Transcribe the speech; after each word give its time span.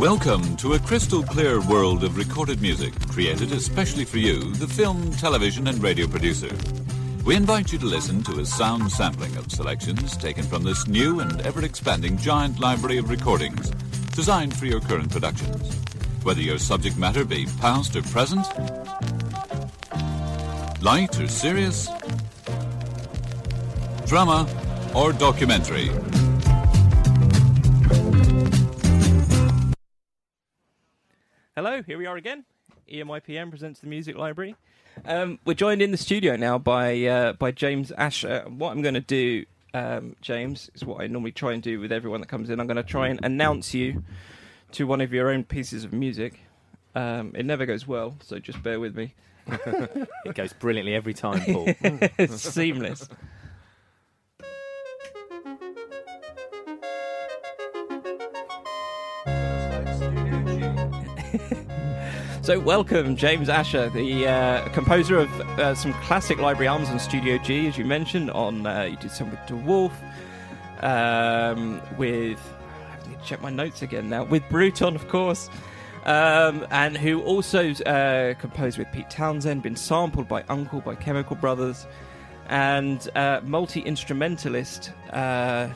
Welcome 0.00 0.56
to 0.56 0.72
a 0.72 0.78
crystal 0.78 1.22
clear 1.22 1.60
world 1.60 2.04
of 2.04 2.16
recorded 2.16 2.62
music 2.62 2.98
created 3.10 3.52
especially 3.52 4.06
for 4.06 4.16
you, 4.16 4.54
the 4.54 4.66
film, 4.66 5.10
television, 5.10 5.66
and 5.66 5.82
radio 5.82 6.06
producer. 6.06 6.48
We 7.22 7.36
invite 7.36 7.70
you 7.70 7.78
to 7.80 7.84
listen 7.84 8.22
to 8.22 8.40
a 8.40 8.46
sound 8.46 8.90
sampling 8.90 9.36
of 9.36 9.52
selections 9.52 10.16
taken 10.16 10.42
from 10.44 10.62
this 10.62 10.88
new 10.88 11.20
and 11.20 11.42
ever 11.42 11.62
expanding 11.66 12.16
giant 12.16 12.60
library 12.60 12.96
of 12.96 13.10
recordings 13.10 13.68
designed 14.14 14.56
for 14.56 14.64
your 14.64 14.80
current 14.80 15.10
productions. 15.10 15.74
Whether 16.22 16.40
your 16.40 16.58
subject 16.58 16.96
matter 16.96 17.26
be 17.26 17.44
past 17.60 17.94
or 17.94 18.00
present, 18.00 18.46
light 20.80 21.20
or 21.20 21.28
serious, 21.28 21.90
drama 24.06 24.48
or 24.94 25.12
documentary. 25.12 25.90
Hello, 31.62 31.82
here 31.82 31.98
we 31.98 32.06
are 32.06 32.16
again. 32.16 32.46
EMIPM 32.90 33.50
presents 33.50 33.80
the 33.80 33.86
Music 33.86 34.16
Library. 34.16 34.56
Um, 35.04 35.38
we're 35.44 35.52
joined 35.52 35.82
in 35.82 35.90
the 35.90 35.98
studio 35.98 36.34
now 36.34 36.56
by 36.56 37.04
uh, 37.04 37.34
by 37.34 37.50
James 37.50 37.92
Asher. 37.92 38.46
What 38.48 38.70
I'm 38.70 38.80
going 38.80 38.94
to 38.94 39.00
do, 39.02 39.44
um, 39.74 40.16
James, 40.22 40.70
is 40.74 40.86
what 40.86 41.02
I 41.02 41.06
normally 41.06 41.32
try 41.32 41.52
and 41.52 41.62
do 41.62 41.78
with 41.78 41.92
everyone 41.92 42.22
that 42.22 42.28
comes 42.28 42.48
in. 42.48 42.60
I'm 42.60 42.66
going 42.66 42.78
to 42.78 42.82
try 42.82 43.08
and 43.08 43.20
announce 43.22 43.74
you 43.74 44.02
to 44.72 44.86
one 44.86 45.02
of 45.02 45.12
your 45.12 45.30
own 45.30 45.44
pieces 45.44 45.84
of 45.84 45.92
music. 45.92 46.40
Um, 46.94 47.32
it 47.36 47.44
never 47.44 47.66
goes 47.66 47.86
well, 47.86 48.16
so 48.22 48.38
just 48.38 48.62
bear 48.62 48.80
with 48.80 48.96
me. 48.96 49.12
It 50.24 50.34
goes 50.34 50.54
brilliantly 50.54 50.94
every 50.94 51.12
time, 51.12 51.42
Paul. 51.42 51.68
seamless. 52.38 53.06
So, 62.42 62.58
welcome, 62.58 63.16
James 63.16 63.50
Asher, 63.50 63.90
the 63.90 64.26
uh, 64.26 64.68
composer 64.70 65.18
of 65.18 65.40
uh, 65.40 65.74
some 65.74 65.92
classic 65.94 66.38
library 66.38 66.68
albums 66.68 66.88
on 66.88 66.98
Studio 66.98 67.36
G, 67.36 67.66
as 67.68 67.76
you 67.76 67.84
mentioned. 67.84 68.30
On 68.30 68.66
uh, 68.66 68.84
you 68.84 68.96
did 68.96 69.10
some 69.10 69.30
with 69.30 69.44
De 69.46 69.54
Wolfe, 69.54 70.00
um, 70.80 71.82
with 71.98 72.40
I 72.86 72.90
have 72.92 73.20
to 73.20 73.26
check 73.26 73.42
my 73.42 73.50
notes 73.50 73.82
again 73.82 74.08
now. 74.08 74.24
With 74.24 74.42
Bruton, 74.48 74.96
of 74.96 75.06
course, 75.08 75.50
um, 76.06 76.66
and 76.70 76.96
who 76.96 77.20
also 77.22 77.72
uh, 77.72 78.32
composed 78.34 78.78
with 78.78 78.90
Pete 78.90 79.10
Townshend, 79.10 79.62
been 79.62 79.76
sampled 79.76 80.26
by 80.26 80.42
UNKLE, 80.44 80.80
by 80.82 80.94
Chemical 80.94 81.36
Brothers, 81.36 81.86
and 82.48 83.06
uh, 83.16 83.42
multi 83.44 83.80
instrumentalist 83.80 84.92
uh, 85.12 85.68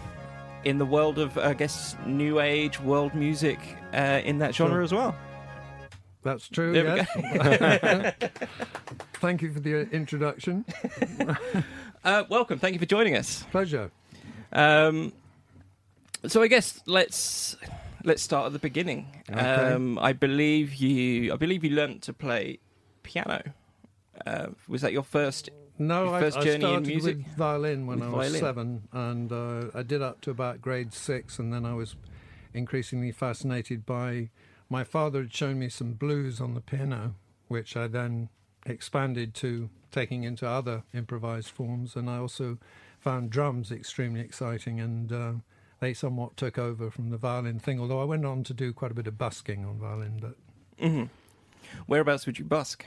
in 0.64 0.78
the 0.78 0.86
world 0.86 1.18
of, 1.18 1.36
I 1.36 1.52
guess, 1.52 1.94
new 2.06 2.40
age 2.40 2.80
world 2.80 3.14
music 3.14 3.58
uh, 3.92 4.22
in 4.24 4.38
that 4.38 4.54
genre 4.54 4.76
Sure. 4.76 4.82
as 4.82 4.94
well. 4.94 5.14
That's 6.24 6.48
true. 6.48 6.72
There 6.72 6.84
we 6.84 6.96
yes. 6.96 8.14
Thank 9.14 9.42
you 9.42 9.52
for 9.52 9.60
the 9.60 9.82
uh, 9.82 9.84
introduction. 9.92 10.64
Uh, 12.04 12.22
welcome. 12.28 12.58
Thank 12.58 12.74
you 12.74 12.78
for 12.78 12.84
joining 12.84 13.16
us. 13.16 13.44
Pleasure. 13.50 13.90
Um, 14.52 15.14
so 16.26 16.42
I 16.42 16.48
guess 16.48 16.82
let's 16.84 17.56
let's 18.04 18.20
start 18.22 18.44
at 18.44 18.52
the 18.52 18.58
beginning. 18.58 19.06
Okay. 19.30 19.40
Um, 19.40 19.98
I 19.98 20.12
believe 20.12 20.74
you. 20.74 21.32
I 21.32 21.36
believe 21.36 21.64
you 21.64 21.70
learnt 21.70 22.02
to 22.02 22.12
play 22.12 22.58
piano. 23.04 23.40
Uh, 24.26 24.48
was 24.68 24.82
that 24.82 24.92
your 24.92 25.02
first? 25.02 25.48
No, 25.78 26.04
Your 26.04 26.14
I, 26.16 26.20
first 26.20 26.36
I 26.36 26.40
journey 26.42 26.54
in 26.56 26.60
started 26.60 26.86
music? 26.88 27.16
with 27.16 27.36
violin 27.38 27.86
when 27.86 28.00
With 28.00 28.08
I 28.08 28.12
was 28.12 28.26
violin. 28.28 28.40
seven, 28.40 28.88
and 28.92 29.32
uh, 29.32 29.70
I 29.74 29.82
did 29.82 30.02
up 30.02 30.20
to 30.20 30.30
about 30.30 30.60
grade 30.60 30.92
six, 30.92 31.38
and 31.38 31.54
then 31.54 31.64
I 31.64 31.72
was 31.72 31.96
increasingly 32.52 33.12
fascinated 33.12 33.86
by. 33.86 34.28
My 34.74 34.82
father 34.82 35.20
had 35.20 35.32
shown 35.32 35.60
me 35.60 35.68
some 35.68 35.92
blues 35.92 36.40
on 36.40 36.54
the 36.54 36.60
piano, 36.60 37.14
which 37.46 37.76
I 37.76 37.86
then 37.86 38.28
expanded 38.66 39.32
to 39.34 39.70
taking 39.92 40.24
into 40.24 40.48
other 40.48 40.82
improvised 40.92 41.50
forms, 41.50 41.94
and 41.94 42.10
I 42.10 42.16
also 42.16 42.58
found 42.98 43.30
drums 43.30 43.70
extremely 43.70 44.20
exciting, 44.20 44.80
and 44.80 45.12
uh, 45.12 45.32
they 45.78 45.94
somewhat 45.94 46.36
took 46.36 46.58
over 46.58 46.90
from 46.90 47.10
the 47.10 47.16
violin 47.16 47.60
thing. 47.60 47.78
Although 47.78 48.00
I 48.00 48.04
went 48.04 48.26
on 48.26 48.42
to 48.42 48.52
do 48.52 48.72
quite 48.72 48.90
a 48.90 48.94
bit 48.94 49.06
of 49.06 49.16
busking 49.16 49.64
on 49.64 49.78
violin, 49.78 50.18
but 50.20 50.34
Mhm. 50.84 51.08
Whereabouts 51.86 52.26
would 52.26 52.40
you 52.40 52.44
busk? 52.44 52.84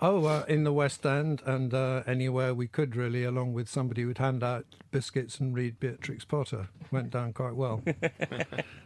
Oh, 0.00 0.24
uh, 0.24 0.46
in 0.48 0.64
the 0.64 0.72
West 0.72 1.04
End 1.04 1.42
and 1.44 1.74
uh, 1.74 2.02
anywhere 2.06 2.54
we 2.54 2.66
could, 2.66 2.96
really, 2.96 3.24
along 3.24 3.52
with 3.52 3.68
somebody 3.68 4.00
who'd 4.00 4.16
hand 4.16 4.42
out 4.42 4.64
biscuits 4.90 5.38
and 5.38 5.54
read 5.54 5.78
Beatrix 5.78 6.24
Potter. 6.24 6.70
Went 6.90 7.10
down 7.10 7.34
quite 7.34 7.54
well. 7.54 7.82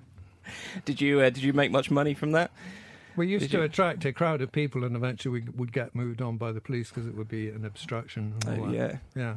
Did 0.84 1.00
you 1.00 1.20
uh, 1.20 1.30
did 1.30 1.42
you 1.42 1.52
make 1.52 1.70
much 1.70 1.90
money 1.90 2.14
from 2.14 2.32
that? 2.32 2.50
We 3.16 3.28
used 3.28 3.44
Did 3.44 3.50
to 3.52 3.58
you? 3.58 3.62
attract 3.64 4.04
a 4.04 4.12
crowd 4.12 4.40
of 4.42 4.50
people, 4.50 4.82
and 4.84 4.96
eventually 4.96 5.40
we 5.40 5.48
would 5.56 5.72
get 5.72 5.94
moved 5.94 6.20
on 6.20 6.36
by 6.36 6.50
the 6.50 6.60
police 6.60 6.88
because 6.88 7.06
it 7.06 7.14
would 7.16 7.28
be 7.28 7.48
an 7.48 7.64
obstruction. 7.64 8.34
And 8.46 8.60
Oh 8.60 8.70
yeah, 8.72 8.96
yeah. 9.14 9.36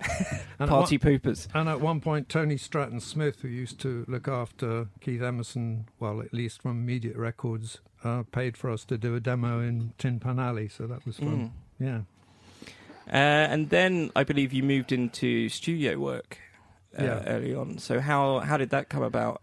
And 0.58 0.70
party 0.70 0.96
one, 0.96 1.18
poopers. 1.18 1.46
and 1.54 1.68
at 1.68 1.80
one 1.82 2.00
point, 2.00 2.30
Tony 2.30 2.56
Stratton 2.56 3.00
Smith, 3.00 3.40
who 3.42 3.48
used 3.48 3.78
to 3.80 4.06
look 4.08 4.26
after 4.28 4.88
Keith 5.02 5.20
Emerson, 5.20 5.86
well, 5.98 6.22
at 6.22 6.32
least 6.32 6.62
from 6.62 6.70
Immediate 6.82 7.16
Records, 7.16 7.80
uh, 8.02 8.22
paid 8.32 8.56
for 8.56 8.70
us 8.70 8.84
to 8.86 8.96
do 8.96 9.14
a 9.14 9.20
demo 9.20 9.60
in 9.60 9.92
Tin 9.98 10.18
Pan 10.18 10.38
Alley, 10.38 10.68
so 10.68 10.86
that 10.86 11.04
was 11.04 11.18
fun. 11.18 11.52
Mm. 11.80 11.86
Yeah. 11.86 12.00
Uh, 13.12 13.16
and 13.52 13.68
then 13.70 14.10
I 14.16 14.24
believe 14.24 14.52
you 14.54 14.62
moved 14.62 14.92
into 14.92 15.50
studio 15.50 15.98
work 15.98 16.38
uh, 16.98 17.02
Yeah. 17.04 17.22
early 17.26 17.54
on. 17.54 17.76
So 17.78 18.00
how 18.00 18.38
how 18.40 18.56
did 18.56 18.70
that 18.70 18.88
come 18.88 19.02
about? 19.02 19.42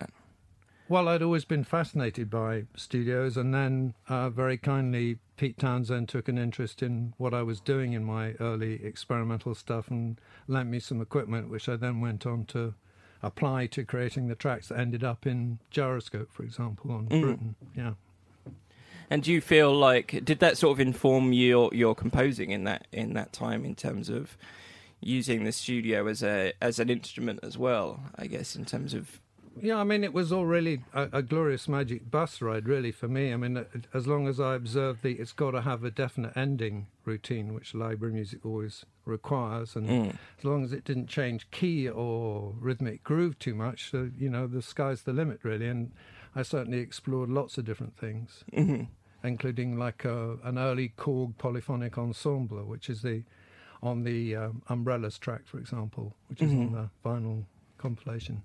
Well, 0.90 1.10
I'd 1.10 1.22
always 1.22 1.44
been 1.44 1.66
fascinated 1.66 2.30
by 2.30 2.64
studios, 2.76 3.36
and 3.36 3.54
then 3.54 3.94
uh, 4.08 4.30
very 4.30 4.58
kindly, 4.58 5.18
Pete 5.36 5.58
Townshend 5.58 6.08
took 6.08 6.30
an 6.30 6.38
interest 6.38 6.82
in 6.82 7.14
what 7.18 7.34
I 7.34 7.44
was 7.44 7.60
doing 7.60 7.92
in 7.92 8.06
my 8.06 8.34
early 8.40 8.84
experimental 8.86 9.54
stuff 9.54 9.90
and 9.90 10.20
lent 10.48 10.70
me 10.70 10.80
some 10.80 11.02
equipment, 11.02 11.50
which 11.50 11.68
I 11.68 11.76
then 11.76 12.00
went 12.00 12.26
on 12.26 12.46
to 12.46 12.74
apply 13.22 13.68
to 13.68 13.84
creating 13.84 14.28
the 14.30 14.36
tracks 14.36 14.70
that 14.70 14.80
ended 14.80 15.04
up 15.04 15.28
in 15.28 15.60
Gyroscope, 15.72 16.32
for 16.32 16.44
example, 16.44 16.92
on 16.92 17.08
Mm. 17.08 17.22
Bruton. 17.22 17.56
Yeah. 17.76 17.94
And 19.10 19.24
do 19.24 19.32
you 19.32 19.42
feel 19.42 19.74
like 19.74 20.24
did 20.24 20.40
that 20.40 20.58
sort 20.58 20.74
of 20.76 20.80
inform 20.80 21.34
your 21.34 21.70
your 21.74 21.96
composing 21.96 22.52
in 22.52 22.64
that 22.66 22.88
in 22.92 23.14
that 23.14 23.32
time 23.34 23.64
in 23.66 23.74
terms 23.76 24.10
of 24.10 24.38
using 25.00 25.44
the 25.46 25.52
studio 25.52 26.08
as 26.08 26.22
a 26.24 26.54
as 26.62 26.78
an 26.80 26.90
instrument 26.90 27.40
as 27.42 27.58
well? 27.58 28.02
I 28.16 28.28
guess 28.28 28.56
in 28.56 28.66
terms 28.66 28.94
of 28.94 29.20
Yeah, 29.62 29.78
I 29.78 29.84
mean, 29.84 30.04
it 30.04 30.14
was 30.14 30.32
all 30.32 30.46
really 30.46 30.82
a, 30.94 31.10
a 31.14 31.22
glorious 31.22 31.68
magic 31.68 32.10
bus 32.12 32.42
ride, 32.42 32.68
really, 32.68 32.92
for 32.92 33.08
me. 33.08 33.34
I 33.34 33.38
mean, 33.38 33.58
uh, 33.58 33.64
as 33.94 34.08
long 34.08 34.28
as 34.28 34.40
I 34.40 34.56
observed 34.56 35.04
the, 35.04 35.14
it's 35.14 35.32
got 35.34 35.52
to 35.52 35.62
have 35.62 35.84
a 35.84 35.92
definite 35.92 36.36
ending 36.38 36.88
routine, 37.06 37.54
which 37.54 37.74
library 37.74 38.14
music 38.14 38.46
always 38.46 38.86
requires, 39.06 39.76
and 39.76 39.88
Mm. 39.90 40.16
as 40.38 40.44
long 40.46 40.64
as 40.64 40.74
it 40.74 40.84
didn't 40.84 41.08
change 41.08 41.50
key 41.52 41.88
or 41.90 42.54
rhythmic 42.60 43.04
groove 43.04 43.40
too 43.40 43.56
much, 43.56 43.94
uh, 43.94 44.06
you 44.18 44.30
know, 44.30 44.48
the 44.48 44.62
sky's 44.62 45.04
the 45.04 45.14
limit, 45.14 45.40
really. 45.44 45.68
And 45.68 45.92
I 46.36 46.44
certainly 46.44 46.80
explored 46.80 47.30
lots 47.30 47.58
of 47.58 47.66
different 47.66 47.98
things, 47.98 48.44
Mhm. 48.54 48.88
including 49.24 49.78
like 49.78 50.06
a, 50.06 50.38
an 50.44 50.58
early 50.58 50.90
Korg 50.98 51.38
polyphonic 51.38 51.98
ensemble, 51.98 52.64
which 52.66 52.90
is 52.90 53.02
the 53.02 53.24
on 53.84 54.04
the 54.04 54.36
um, 54.36 54.62
Umbrellas 54.70 55.20
track, 55.20 55.46
for 55.46 55.60
example, 55.60 56.16
which 56.30 56.42
is 56.42 56.52
Mhm. 56.52 56.60
on 56.60 56.72
the 56.74 56.90
vinyl 57.08 57.46
compilation. 57.78 58.42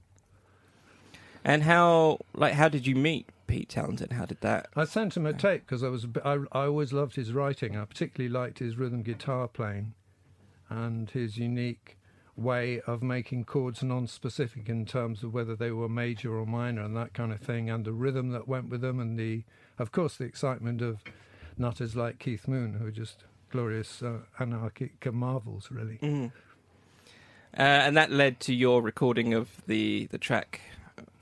And 1.44 1.64
how 1.64 2.18
like 2.34 2.54
how 2.54 2.68
did 2.68 2.86
you 2.86 2.94
meet 2.94 3.28
Pete 3.46 3.68
Townshend? 3.68 4.12
How 4.12 4.26
did 4.26 4.40
that? 4.40 4.68
I 4.76 4.84
sent 4.84 5.16
him 5.16 5.26
a 5.26 5.32
tape 5.32 5.62
because 5.66 5.82
I 5.82 5.88
was 5.88 6.06
I, 6.24 6.38
I 6.52 6.66
always 6.66 6.92
loved 6.92 7.16
his 7.16 7.32
writing. 7.32 7.76
I 7.76 7.84
particularly 7.84 8.32
liked 8.32 8.58
his 8.60 8.76
rhythm 8.76 9.02
guitar 9.02 9.48
playing, 9.48 9.94
and 10.68 11.10
his 11.10 11.36
unique 11.38 11.98
way 12.34 12.80
of 12.86 13.02
making 13.02 13.44
chords 13.44 13.82
non-specific 13.82 14.68
in 14.68 14.86
terms 14.86 15.22
of 15.22 15.34
whether 15.34 15.54
they 15.54 15.70
were 15.70 15.88
major 15.88 16.34
or 16.34 16.46
minor 16.46 16.82
and 16.82 16.96
that 16.96 17.12
kind 17.12 17.30
of 17.30 17.40
thing, 17.40 17.68
and 17.68 17.84
the 17.84 17.92
rhythm 17.92 18.30
that 18.30 18.48
went 18.48 18.68
with 18.68 18.80
them, 18.80 19.00
and 19.00 19.18
the 19.18 19.42
of 19.78 19.92
course 19.92 20.16
the 20.16 20.24
excitement 20.24 20.80
of 20.80 21.02
nutters 21.58 21.94
like 21.96 22.18
Keith 22.18 22.48
Moon 22.48 22.74
who 22.74 22.86
are 22.86 22.92
just 22.92 23.24
glorious 23.50 24.02
uh, 24.02 24.18
anarchic 24.40 25.12
marvels, 25.12 25.70
really. 25.70 25.98
Mm. 26.02 26.32
Uh, 27.54 27.60
and 27.60 27.96
that 27.96 28.10
led 28.10 28.40
to 28.40 28.54
your 28.54 28.80
recording 28.80 29.34
of 29.34 29.60
the 29.66 30.06
the 30.06 30.18
track 30.18 30.62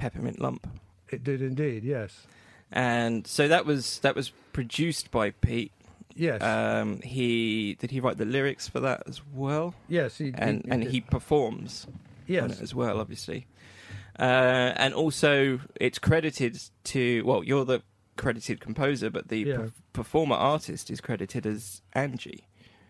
Peppermint 0.01 0.41
Lump. 0.41 0.67
It 1.11 1.23
did 1.23 1.43
indeed, 1.43 1.85
yes. 1.85 2.27
And 2.73 3.27
so 3.27 3.47
that 3.49 3.67
was 3.67 3.99
that 4.01 4.15
was 4.15 4.31
produced 4.53 5.11
by 5.11 5.31
Pete. 5.31 5.73
Yes. 6.15 6.43
Um, 6.43 7.01
he 7.03 7.75
did 7.79 7.91
he 7.91 8.01
write 8.01 8.17
the 8.19 8.25
lyrics 8.25 8.67
for 8.69 8.81
that 8.81 9.03
as 9.07 9.21
well, 9.35 9.75
yes, 9.89 10.19
he, 10.19 10.33
and 10.37 10.65
and 10.69 10.83
did. 10.83 10.91
he 10.91 11.01
performs 11.01 11.87
on 11.89 11.99
Yes. 12.27 12.53
it 12.59 12.63
as 12.63 12.75
well, 12.75 12.99
obviously. 13.01 13.47
Uh, 14.19 14.73
and 14.77 14.93
also, 14.95 15.61
it's 15.81 15.99
credited 15.99 16.59
to 16.85 17.23
well, 17.25 17.43
you're 17.45 17.65
the 17.65 17.83
credited 18.17 18.61
composer, 18.61 19.11
but 19.11 19.29
the 19.29 19.39
Yeah. 19.41 19.57
per- 19.57 19.73
performer 19.93 20.37
artist 20.37 20.91
is 20.91 21.01
credited 21.01 21.47
as 21.47 21.83
Angie. 21.95 22.45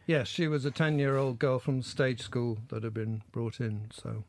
Yes, 0.06 0.26
she 0.28 0.48
was 0.48 0.64
a 0.64 0.70
10 0.70 0.98
year 0.98 1.16
old 1.16 1.38
girl 1.38 1.58
from 1.58 1.82
stage 1.82 2.20
school 2.22 2.58
that 2.68 2.82
had 2.82 2.94
been 2.94 3.22
brought 3.32 3.60
in. 3.60 3.90
So, 3.92 4.24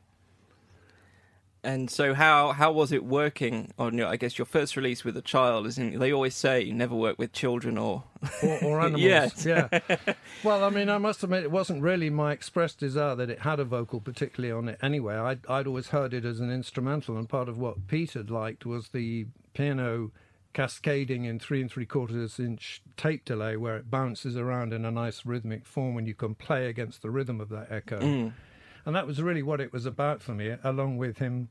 And 1.63 1.91
so, 1.91 2.15
how 2.15 2.53
how 2.53 2.71
was 2.71 2.91
it 2.91 3.05
working 3.05 3.71
on 3.77 3.95
your? 3.95 4.07
I 4.07 4.15
guess 4.15 4.39
your 4.39 4.47
first 4.47 4.75
release 4.75 5.03
with 5.03 5.15
a 5.15 5.21
child, 5.21 5.67
isn't? 5.67 5.99
They 5.99 6.11
always 6.11 6.33
say 6.33 6.61
you 6.61 6.73
never 6.73 6.95
work 6.95 7.19
with 7.19 7.33
children 7.33 7.77
or 7.77 8.03
or, 8.41 8.63
or 8.63 8.81
animals. 8.81 9.01
Yes. 9.01 9.45
Yeah. 9.45 9.79
Well, 10.43 10.63
I 10.63 10.71
mean, 10.71 10.89
I 10.89 10.97
must 10.97 11.21
admit, 11.23 11.43
it 11.43 11.51
wasn't 11.51 11.83
really 11.83 12.09
my 12.09 12.31
expressed 12.31 12.79
desire 12.79 13.13
that 13.13 13.29
it 13.29 13.41
had 13.41 13.59
a 13.59 13.63
vocal, 13.63 14.01
particularly 14.01 14.51
on 14.51 14.69
it 14.69 14.79
anyway. 14.81 15.15
I'd, 15.15 15.45
I'd 15.45 15.67
always 15.67 15.89
heard 15.89 16.15
it 16.15 16.25
as 16.25 16.39
an 16.39 16.49
instrumental, 16.49 17.15
and 17.15 17.29
part 17.29 17.47
of 17.47 17.59
what 17.59 17.87
Pete 17.87 18.13
had 18.13 18.31
liked 18.31 18.65
was 18.65 18.87
the 18.89 19.27
piano 19.53 20.09
cascading 20.53 21.25
in 21.25 21.37
three 21.37 21.61
and 21.61 21.71
three 21.71 21.85
quarters 21.85 22.39
inch 22.39 22.81
tape 22.97 23.23
delay, 23.23 23.55
where 23.55 23.77
it 23.77 23.91
bounces 23.91 24.35
around 24.35 24.73
in 24.73 24.83
a 24.83 24.89
nice 24.89 25.25
rhythmic 25.25 25.65
form 25.65 25.97
and 25.97 26.07
you 26.07 26.15
can 26.15 26.33
play 26.33 26.67
against 26.67 27.03
the 27.03 27.11
rhythm 27.11 27.39
of 27.39 27.49
that 27.49 27.71
echo. 27.71 27.99
Mm. 27.99 28.33
And 28.86 28.95
that 28.95 29.07
was 29.07 29.22
really 29.22 29.44
what 29.44 29.62
it 29.62 29.72
was 29.72 29.86
about 29.86 30.22
for 30.22 30.33
me, 30.33 30.56
along 30.63 30.98
with 30.98 31.18
him, 31.19 31.50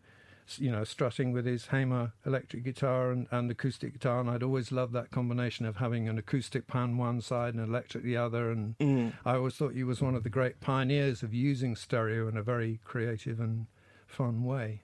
you 0.58 0.70
know, 0.70 0.82
strutting 0.84 1.32
with 1.32 1.46
his 1.46 1.66
Hamer 1.66 2.12
electric 2.26 2.64
guitar 2.64 3.10
and, 3.12 3.26
and 3.30 3.50
acoustic 3.50 3.92
guitar. 3.92 4.20
And 4.20 4.28
I'd 4.30 4.42
always 4.42 4.72
loved 4.72 4.92
that 4.94 5.10
combination 5.10 5.64
of 5.66 5.76
having 5.76 6.08
an 6.08 6.18
acoustic 6.18 6.66
pan 6.66 6.96
one 6.96 7.20
side 7.20 7.54
and 7.54 7.62
electric 7.62 8.02
the 8.04 8.16
other. 8.16 8.50
And 8.50 8.76
Mm. 8.78 9.12
I 9.24 9.34
always 9.36 9.54
thought 9.54 9.74
he 9.74 9.84
was 9.84 10.00
one 10.02 10.14
of 10.14 10.24
the 10.24 10.30
great 10.30 10.60
pioneers 10.60 11.22
of 11.22 11.32
using 11.32 11.76
stereo 11.76 12.26
in 12.28 12.36
a 12.36 12.42
very 12.42 12.80
creative 12.84 13.38
and 13.38 13.66
fun 14.06 14.42
way. 14.44 14.82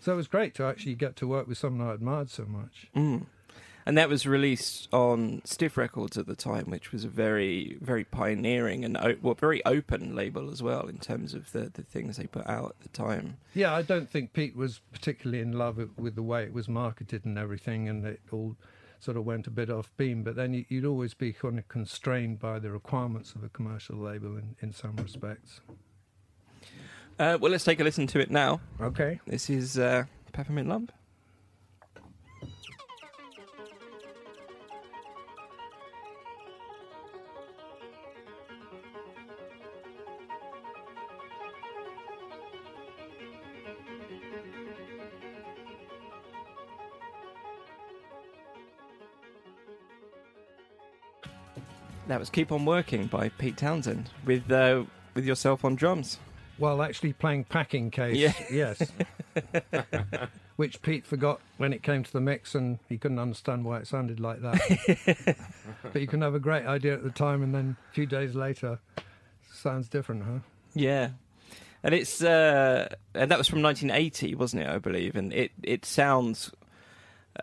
So 0.00 0.12
it 0.12 0.16
was 0.16 0.28
great 0.28 0.54
to 0.54 0.64
actually 0.64 0.94
get 0.94 1.16
to 1.16 1.26
work 1.26 1.46
with 1.46 1.58
someone 1.58 1.86
I 1.88 1.92
admired 1.94 2.30
so 2.30 2.44
much. 2.44 2.88
Mm. 2.96 3.26
And 3.90 3.98
that 3.98 4.08
was 4.08 4.24
released 4.24 4.86
on 4.92 5.42
Stiff 5.44 5.76
Records 5.76 6.16
at 6.16 6.28
the 6.28 6.36
time, 6.36 6.66
which 6.70 6.92
was 6.92 7.02
a 7.04 7.08
very, 7.08 7.76
very 7.80 8.04
pioneering 8.04 8.84
and 8.84 8.96
well, 9.20 9.34
very 9.34 9.66
open 9.66 10.14
label 10.14 10.52
as 10.52 10.62
well 10.62 10.86
in 10.86 10.98
terms 10.98 11.34
of 11.34 11.50
the, 11.50 11.72
the 11.74 11.82
things 11.82 12.16
they 12.16 12.28
put 12.28 12.46
out 12.46 12.76
at 12.78 12.80
the 12.82 12.88
time. 12.90 13.38
Yeah, 13.52 13.74
I 13.74 13.82
don't 13.82 14.08
think 14.08 14.32
Pete 14.32 14.54
was 14.54 14.80
particularly 14.92 15.42
in 15.42 15.54
love 15.58 15.76
with- 15.98 16.14
the 16.14 16.22
way 16.22 16.44
it 16.44 16.52
was 16.52 16.68
marketed 16.68 17.24
and 17.24 17.36
everything, 17.36 17.88
and 17.88 18.06
it 18.06 18.20
all 18.30 18.54
sort 19.00 19.16
of 19.16 19.24
went 19.24 19.48
a 19.48 19.50
bit 19.50 19.68
off 19.68 19.90
beam. 19.96 20.22
But 20.22 20.36
then 20.36 20.54
you- 20.54 20.66
you'd 20.68 20.84
always 20.84 21.12
be 21.14 21.32
kind 21.32 21.58
of 21.58 21.66
constrained 21.66 22.38
by 22.38 22.60
the 22.60 22.70
requirements 22.70 23.34
of 23.34 23.42
a 23.42 23.48
commercial 23.48 23.96
label 23.96 24.36
in, 24.36 24.54
in 24.60 24.72
some 24.72 24.94
respects. 24.98 25.62
Uh, 27.18 27.38
well, 27.40 27.50
let's 27.50 27.64
take 27.64 27.80
a 27.80 27.82
listen 27.84 28.06
to 28.06 28.20
it 28.20 28.30
now. 28.30 28.60
Okay. 28.80 29.18
This 29.26 29.50
is 29.50 29.76
uh, 29.80 30.04
Peppermint 30.32 30.68
Lump. 30.68 30.92
That 52.10 52.18
was 52.18 52.28
"Keep 52.28 52.50
on 52.50 52.64
Working" 52.64 53.06
by 53.06 53.28
Pete 53.28 53.56
Townshend 53.56 54.10
with 54.24 54.50
uh, 54.50 54.82
with 55.14 55.24
yourself 55.24 55.64
on 55.64 55.76
drums. 55.76 56.18
Well, 56.58 56.82
actually 56.82 57.12
playing 57.12 57.44
packing 57.44 57.92
case, 57.92 58.16
Yeah. 58.16 58.32
yes. 58.50 58.82
Which 60.56 60.82
Pete 60.82 61.06
forgot 61.06 61.40
when 61.56 61.72
it 61.72 61.84
came 61.84 62.02
to 62.02 62.12
the 62.12 62.20
mix, 62.20 62.56
and 62.56 62.80
he 62.88 62.98
couldn't 62.98 63.20
understand 63.20 63.64
why 63.64 63.78
it 63.78 63.86
sounded 63.86 64.18
like 64.18 64.40
that. 64.42 65.36
but 65.84 66.02
you 66.02 66.08
can 66.08 66.20
have 66.22 66.34
a 66.34 66.40
great 66.40 66.66
idea 66.66 66.94
at 66.94 67.04
the 67.04 67.10
time, 67.10 67.44
and 67.44 67.54
then 67.54 67.76
a 67.90 67.94
few 67.94 68.06
days 68.06 68.34
later, 68.34 68.80
sounds 69.52 69.88
different, 69.88 70.24
huh? 70.24 70.38
Yeah, 70.74 71.10
and 71.84 71.94
it's 71.94 72.24
uh, 72.24 72.88
and 73.14 73.30
that 73.30 73.38
was 73.38 73.46
from 73.46 73.62
1980, 73.62 74.34
wasn't 74.34 74.64
it? 74.64 74.68
I 74.68 74.78
believe, 74.78 75.14
and 75.14 75.32
it 75.32 75.52
it 75.62 75.84
sounds. 75.86 76.50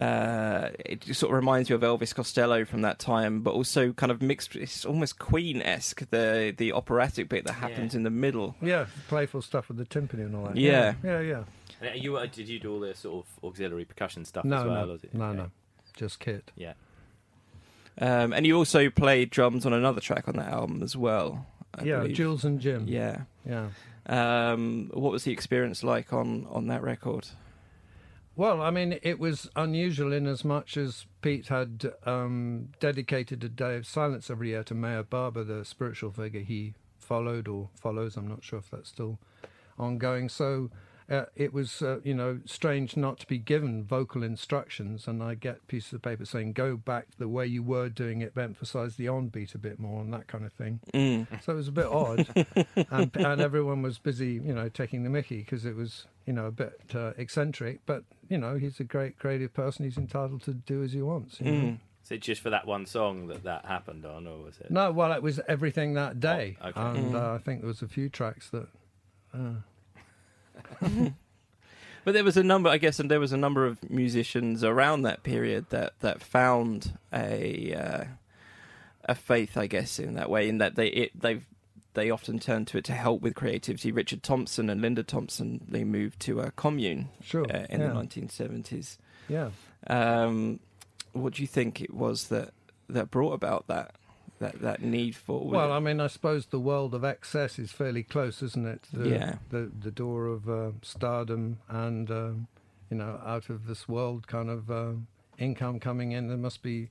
Uh, 0.01 0.69
it 0.85 1.01
just 1.01 1.19
sort 1.19 1.31
of 1.31 1.37
reminds 1.37 1.69
me 1.69 1.75
of 1.75 1.81
Elvis 1.81 2.13
Costello 2.13 2.65
from 2.65 2.81
that 2.81 2.99
time, 2.99 3.41
but 3.41 3.53
also 3.53 3.93
kind 3.93 4.11
of 4.11 4.21
mixed. 4.21 4.55
It's 4.55 4.85
almost 4.85 5.17
Queen 5.17 5.61
esque 5.61 6.09
the 6.09 6.53
the 6.55 6.73
operatic 6.73 7.29
bit 7.29 7.45
that 7.45 7.53
happens 7.53 7.95
in 7.95 8.03
the 8.03 8.09
middle. 8.09 8.55
Yeah, 8.61 8.87
playful 9.07 9.41
stuff 9.41 9.69
with 9.69 9.77
the 9.77 9.85
timpani 9.85 10.25
and 10.25 10.35
all 10.35 10.45
that. 10.47 10.57
Yeah. 10.57 10.95
yeah, 11.03 11.21
yeah. 11.21 11.43
And 11.81 12.03
you 12.03 12.17
uh, 12.17 12.25
did 12.25 12.49
you 12.49 12.59
do 12.59 12.73
all 12.73 12.79
the 12.81 12.93
sort 12.95 13.25
of 13.25 13.43
auxiliary 13.45 13.85
percussion 13.85 14.25
stuff 14.25 14.43
No, 14.45 14.57
as 14.57 14.65
well? 14.65 14.85
no, 14.87 14.91
or 14.91 14.95
it- 14.95 15.13
no, 15.13 15.25
okay. 15.25 15.37
no, 15.37 15.51
just 15.95 16.19
kit. 16.19 16.51
Yeah. 16.55 16.73
Um, 17.99 18.33
and 18.33 18.45
you 18.45 18.55
also 18.57 18.89
played 18.89 19.29
drums 19.31 19.65
on 19.65 19.73
another 19.73 20.01
track 20.01 20.27
on 20.27 20.35
that 20.35 20.51
album 20.51 20.83
as 20.83 20.95
well. 20.95 21.47
I 21.73 21.83
yeah, 21.83 21.99
believe. 21.99 22.15
Jools 22.15 22.43
and 22.43 22.59
Jim. 22.59 22.85
Yeah. 22.87 23.21
yeah. 23.45 23.69
Um, 24.05 24.89
what 24.93 25.11
was 25.11 25.23
the 25.23 25.31
experience 25.31 25.83
like 25.83 26.13
on 26.13 26.45
on 26.49 26.67
that 26.67 26.83
record? 26.83 27.27
Well, 28.37 28.61
I 28.61 28.69
mean, 28.69 28.99
it 29.01 29.17
was 29.17 29.49
unusual 29.55 30.13
in 30.13 30.27
as 30.27 30.45
much 30.45 30.77
as 30.77 31.07
Pete 31.23 31.47
had 31.47 31.91
um, 32.05 32.69
dedicated 32.79 33.43
a 33.43 33.49
day 33.49 33.75
of 33.77 33.87
silence 33.87 34.29
every 34.29 34.49
year 34.49 34.63
to 34.65 34.75
Meher 34.75 35.09
Baba, 35.09 35.43
the 35.43 35.65
spiritual 35.65 36.11
figure 36.11 36.41
he 36.41 36.75
followed 36.99 37.47
or 37.47 37.69
follows. 37.73 38.15
I'm 38.15 38.27
not 38.27 38.43
sure 38.43 38.59
if 38.59 38.69
that's 38.69 38.89
still 38.89 39.17
ongoing. 39.79 40.29
So 40.29 40.69
uh, 41.09 41.25
it 41.35 41.53
was, 41.53 41.81
uh, 41.81 41.99
you 42.03 42.13
know, 42.13 42.39
strange 42.45 42.97
not 42.97 43.19
to 43.19 43.27
be 43.27 43.37
given 43.37 43.83
vocal 43.83 44.23
instructions. 44.23 45.07
And 45.07 45.23
I 45.23 45.35
get 45.35 45.67
pieces 45.67 45.93
of 45.93 46.01
paper 46.01 46.25
saying, 46.25 46.53
go 46.53 46.75
back 46.75 47.07
the 47.17 47.27
way 47.29 47.45
you 47.47 47.63
were 47.63 47.87
doing 47.89 48.21
it, 48.21 48.33
but 48.35 48.41
emphasize 48.43 48.95
the 48.97 49.07
on 49.07 49.27
beat 49.29 49.55
a 49.55 49.57
bit 49.57 49.79
more 49.79 50.01
and 50.01 50.13
that 50.13 50.27
kind 50.27 50.45
of 50.45 50.51
thing. 50.53 50.79
Mm. 50.93 51.27
So 51.43 51.53
it 51.53 51.55
was 51.55 51.67
a 51.69 51.71
bit 51.71 51.85
odd, 51.85 52.27
and, 52.91 53.15
and 53.15 53.41
everyone 53.41 53.81
was 53.81 53.97
busy, 53.99 54.33
you 54.33 54.53
know, 54.53 54.67
taking 54.69 55.03
the 55.03 55.09
Mickey 55.09 55.37
because 55.37 55.65
it 55.65 55.75
was, 55.75 56.07
you 56.25 56.33
know, 56.33 56.45
a 56.47 56.51
bit 56.51 56.79
uh, 56.93 57.13
eccentric. 57.17 57.79
But 57.85 58.03
you 58.29 58.37
know, 58.37 58.57
he's 58.57 58.79
a 58.81 58.83
great 58.83 59.17
creative 59.17 59.53
person; 59.53 59.85
he's 59.85 59.97
entitled 59.97 60.41
to 60.43 60.53
do 60.53 60.83
as 60.83 60.91
he 60.91 61.01
wants. 61.01 61.39
You 61.39 61.51
know? 61.51 61.61
Mm. 61.67 61.79
Is 62.03 62.11
it 62.11 62.21
just 62.21 62.41
for 62.41 62.49
that 62.49 62.67
one 62.67 62.85
song 62.85 63.27
that 63.27 63.43
that 63.43 63.65
happened 63.65 64.05
on, 64.05 64.27
or 64.27 64.39
was 64.43 64.57
it? 64.59 64.69
No, 64.71 64.91
well, 64.91 65.11
it 65.13 65.21
was 65.23 65.39
everything 65.47 65.93
that 65.93 66.19
day, 66.19 66.57
Oh, 66.61 66.67
okay. 66.69 66.81
and 66.81 67.13
Mm. 67.13 67.15
uh, 67.15 67.35
I 67.35 67.37
think 67.37 67.61
there 67.61 67.67
was 67.67 67.81
a 67.81 67.87
few 67.87 68.09
tracks 68.09 68.49
that. 68.49 68.67
Uh, 69.33 69.61
But 72.07 72.13
there 72.13 72.23
was 72.23 72.37
a 72.37 72.43
number, 72.43 72.69
I 72.69 72.77
guess, 72.77 73.01
and 73.01 73.11
there 73.11 73.19
was 73.19 73.33
a 73.33 73.37
number 73.37 73.65
of 73.65 73.89
musicians 73.89 74.63
around 74.63 75.01
that 75.01 75.23
period 75.23 75.65
that 75.71 75.91
that 75.99 76.21
found 76.21 76.97
a 77.11 77.73
uh, 77.73 78.03
a 79.03 79.13
faith, 79.13 79.57
I 79.57 79.67
guess, 79.67 79.99
in 79.99 80.13
that 80.13 80.29
way, 80.29 80.47
in 80.47 80.59
that 80.59 80.75
they 80.75 80.87
it, 80.87 81.19
they've 81.19 81.43
they 81.95 82.09
often 82.09 82.39
turn 82.39 82.63
to 82.63 82.77
it 82.77 82.85
to 82.85 82.93
help 82.93 83.21
with 83.21 83.35
creativity. 83.35 83.91
Richard 83.91 84.23
Thompson 84.23 84.69
and 84.69 84.81
Linda 84.81 85.03
Thompson 85.03 85.65
they 85.67 85.83
moved 85.83 86.21
to 86.21 86.39
a 86.39 86.51
commune 86.51 87.09
sure. 87.21 87.43
uh, 87.43 87.65
in 87.69 87.81
yeah. 87.81 87.87
the 87.87 87.93
1970s. 87.93 88.97
yeah. 89.27 89.49
Um, 89.87 90.61
what 91.11 91.33
do 91.33 91.41
you 91.41 91.47
think 91.47 91.81
it 91.81 91.93
was 91.93 92.29
that 92.29 92.51
that 92.87 93.11
brought 93.11 93.33
about 93.33 93.67
that 93.67 93.95
that 94.39 94.61
that 94.61 94.81
need 94.81 95.15
for? 95.15 95.47
Well, 95.47 95.71
it- 95.71 95.75
I 95.75 95.79
mean, 95.79 95.99
I 95.99 96.07
suppose 96.07 96.45
the 96.47 96.59
world 96.59 96.93
of 96.93 97.03
excess 97.03 97.57
is 97.59 97.71
fairly 97.71 98.03
close, 98.03 98.41
isn't 98.43 98.65
it? 98.67 98.83
The, 98.93 99.09
Yeah. 99.09 99.35
The 99.49 99.71
the 99.79 99.91
door 99.91 100.27
of 100.27 100.47
uh, 100.49 100.71
stardom 100.81 101.59
and 101.69 102.09
um, 102.11 102.47
you 102.89 102.97
know 102.97 103.19
out 103.25 103.49
of 103.49 103.67
this 103.67 103.87
world 103.87 104.27
kind 104.27 104.49
of 104.49 104.69
uh, 104.71 104.91
income 105.37 105.79
coming 105.79 106.11
in. 106.11 106.27
There 106.27 106.37
must 106.37 106.61
be. 106.61 106.89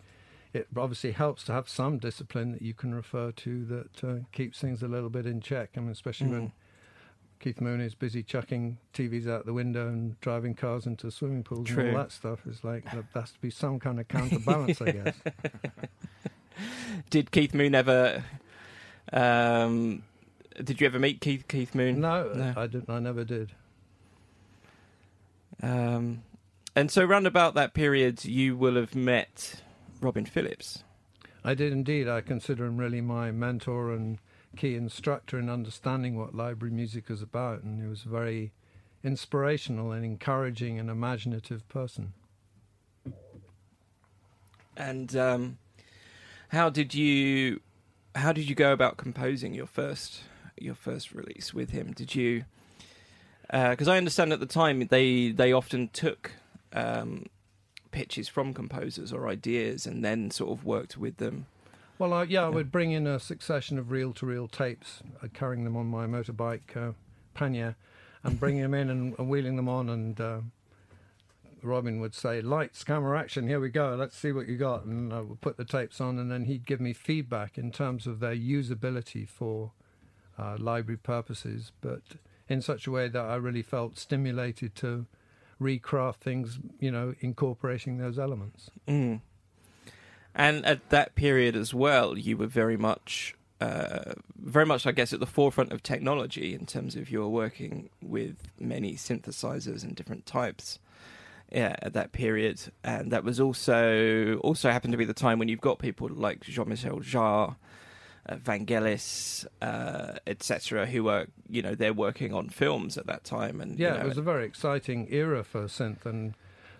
It 0.52 0.68
obviously 0.74 1.12
helps 1.12 1.44
to 1.44 1.52
have 1.52 1.68
some 1.68 1.98
discipline 1.98 2.52
that 2.52 2.62
you 2.62 2.72
can 2.72 2.94
refer 2.94 3.30
to 3.30 3.64
that 3.66 4.04
uh, 4.04 4.14
keeps 4.32 4.58
things 4.58 4.82
a 4.82 4.88
little 4.88 5.10
bit 5.10 5.26
in 5.26 5.40
check. 5.42 5.70
I 5.76 5.80
mean, 5.80 5.90
especially 5.90 6.28
when 6.28 6.46
Mm. 6.48 6.52
Keith 7.38 7.60
Moon 7.60 7.82
is 7.82 7.94
busy 7.94 8.22
chucking 8.22 8.78
TVs 8.94 9.28
out 9.28 9.44
the 9.44 9.52
window 9.52 9.88
and 9.88 10.18
driving 10.22 10.54
cars 10.54 10.86
into 10.86 11.10
swimming 11.10 11.44
pools 11.44 11.68
and 11.68 11.90
all 11.90 11.96
that 11.98 12.10
stuff. 12.10 12.40
It's 12.46 12.64
like 12.64 12.90
there 12.90 13.04
has 13.12 13.32
to 13.32 13.38
be 13.40 13.50
some 13.50 13.78
kind 13.78 14.00
of 14.00 14.08
counterbalance, 14.08 14.80
I 14.80 14.90
guess. 14.92 15.14
did 17.10 17.30
Keith 17.30 17.54
Moon 17.54 17.74
ever? 17.74 18.24
Um, 19.12 20.02
did 20.62 20.80
you 20.80 20.86
ever 20.86 20.98
meet 20.98 21.20
Keith 21.20 21.46
Keith 21.48 21.74
Moon? 21.74 22.00
No, 22.00 22.32
No. 22.32 22.54
I 22.56 22.66
didn't. 22.66 22.90
I 22.90 22.98
never 22.98 23.24
did. 23.24 23.52
Um, 25.62 26.22
and 26.74 26.90
so, 26.90 27.04
round 27.04 27.26
about 27.26 27.54
that 27.54 27.72
period, 27.74 28.24
you 28.24 28.56
will 28.56 28.76
have 28.76 28.94
met 28.94 29.62
Robin 30.00 30.26
Phillips. 30.26 30.84
I 31.44 31.54
did 31.54 31.72
indeed. 31.72 32.08
I 32.08 32.20
consider 32.20 32.66
him 32.66 32.76
really 32.76 33.00
my 33.00 33.30
mentor 33.30 33.92
and 33.92 34.18
key 34.56 34.74
instructor 34.74 35.38
in 35.38 35.48
understanding 35.48 36.16
what 36.18 36.34
library 36.34 36.74
music 36.74 37.10
is 37.10 37.22
about, 37.22 37.62
and 37.62 37.80
he 37.80 37.86
was 37.88 38.04
a 38.04 38.08
very 38.08 38.52
inspirational 39.04 39.92
and 39.92 40.04
encouraging 40.04 40.78
and 40.78 40.90
imaginative 40.90 41.66
person. 41.68 42.12
And 44.76 45.14
um, 45.16 45.58
how 46.48 46.70
did 46.70 46.94
you 46.94 47.60
how 48.14 48.32
did 48.32 48.48
you 48.48 48.54
go 48.54 48.72
about 48.72 48.96
composing 48.96 49.54
your 49.54 49.66
first 49.66 50.20
your 50.58 50.74
first 50.74 51.12
release 51.12 51.52
with 51.52 51.70
him? 51.70 51.92
Did 51.92 52.14
you 52.14 52.44
because 53.50 53.88
I 53.88 53.96
understand 53.96 54.32
at 54.32 54.40
the 54.40 54.46
time 54.46 54.86
they 54.88 55.30
they 55.30 55.52
often 55.52 55.88
took 55.88 56.32
um, 56.72 57.26
pitches 57.96 58.28
from 58.28 58.52
composers 58.52 59.10
or 59.10 59.26
ideas 59.26 59.86
and 59.86 60.04
then 60.04 60.30
sort 60.30 60.50
of 60.50 60.66
worked 60.66 60.98
with 60.98 61.16
them. 61.16 61.46
Well, 61.98 62.12
uh, 62.12 62.24
yeah, 62.24 62.44
I 62.44 62.50
would 62.50 62.70
bring 62.70 62.92
in 62.92 63.06
a 63.06 63.18
succession 63.18 63.78
of 63.78 63.90
reel-to-reel 63.90 64.48
tapes, 64.48 65.02
uh, 65.22 65.28
carrying 65.32 65.64
them 65.64 65.78
on 65.78 65.86
my 65.86 66.06
motorbike 66.06 66.76
uh, 66.76 66.92
pannier, 67.32 67.74
and 68.22 68.38
bringing 68.38 68.60
them 68.70 68.74
in 68.74 68.90
and, 68.90 69.18
and 69.18 69.30
wheeling 69.30 69.56
them 69.56 69.70
on. 69.70 69.88
And 69.88 70.20
uh, 70.20 70.40
Robin 71.66 72.00
would 72.00 72.14
say, 72.14 72.40
"Lights, 72.40 72.84
camera, 72.84 73.18
action! 73.18 73.46
Here 73.46 73.60
we 73.60 73.68
go. 73.68 73.94
Let's 73.94 74.16
see 74.16 74.32
what 74.32 74.48
you 74.48 74.56
got." 74.56 74.84
And 74.84 75.12
I 75.12 75.20
would 75.20 75.40
put 75.40 75.56
the 75.56 75.64
tapes 75.64 76.00
on, 76.00 76.18
and 76.18 76.30
then 76.30 76.44
he'd 76.44 76.66
give 76.66 76.80
me 76.80 76.92
feedback 76.92 77.58
in 77.58 77.70
terms 77.70 78.06
of 78.06 78.20
their 78.20 78.34
usability 78.34 79.28
for 79.28 79.72
uh, 80.38 80.56
library 80.58 80.98
purposes, 80.98 81.72
but 81.80 82.02
in 82.48 82.62
such 82.62 82.86
a 82.86 82.90
way 82.90 83.08
that 83.08 83.24
I 83.24 83.36
really 83.36 83.62
felt 83.62 83.98
stimulated 83.98 84.74
to 84.76 85.06
recraft 85.60 86.16
things, 86.16 86.58
you 86.80 86.90
know, 86.90 87.14
incorporating 87.20 87.98
those 87.98 88.18
elements. 88.18 88.70
Mm. 88.86 89.20
And 90.34 90.66
at 90.66 90.90
that 90.90 91.14
period 91.14 91.56
as 91.56 91.72
well, 91.72 92.18
you 92.18 92.36
were 92.36 92.46
very 92.46 92.76
much, 92.76 93.34
uh, 93.60 94.12
very 94.38 94.66
much, 94.66 94.86
I 94.86 94.92
guess, 94.92 95.12
at 95.12 95.20
the 95.20 95.26
forefront 95.26 95.72
of 95.72 95.82
technology 95.82 96.54
in 96.54 96.66
terms 96.66 96.94
of 96.94 97.10
you 97.10 97.20
were 97.20 97.28
working 97.28 97.88
with 98.02 98.36
many 98.60 98.94
synthesizers 98.94 99.82
and 99.82 99.96
different 99.96 100.26
types. 100.26 100.78
Yeah, 101.52 101.76
at 101.80 101.92
that 101.92 102.10
period, 102.10 102.60
and 102.82 103.12
that 103.12 103.22
was 103.22 103.38
also 103.38 104.38
also 104.42 104.70
happened 104.70 104.92
to 104.92 104.98
be 104.98 105.04
the 105.04 105.14
time 105.14 105.38
when 105.38 105.46
you've 105.48 105.60
got 105.60 105.78
people 105.78 106.08
like 106.08 106.40
Jean-Michel 106.40 106.98
Jarre, 106.98 107.54
uh, 108.28 108.34
Vangelis, 108.34 109.46
uh, 109.62 110.14
etc., 110.26 110.86
who 110.86 111.04
were 111.04 111.28
you 111.48 111.62
know 111.62 111.76
they're 111.76 111.92
working 111.92 112.34
on 112.34 112.48
films 112.48 112.98
at 112.98 113.06
that 113.06 113.22
time, 113.22 113.60
and 113.60 113.78
yeah, 113.78 113.92
you 113.92 113.98
know, 113.98 114.04
it 114.06 114.08
was 114.08 114.18
a 114.18 114.22
very 114.22 114.44
exciting 114.44 115.06
era 115.08 115.44
for 115.44 115.66
synth, 115.66 116.04
and 116.04 116.34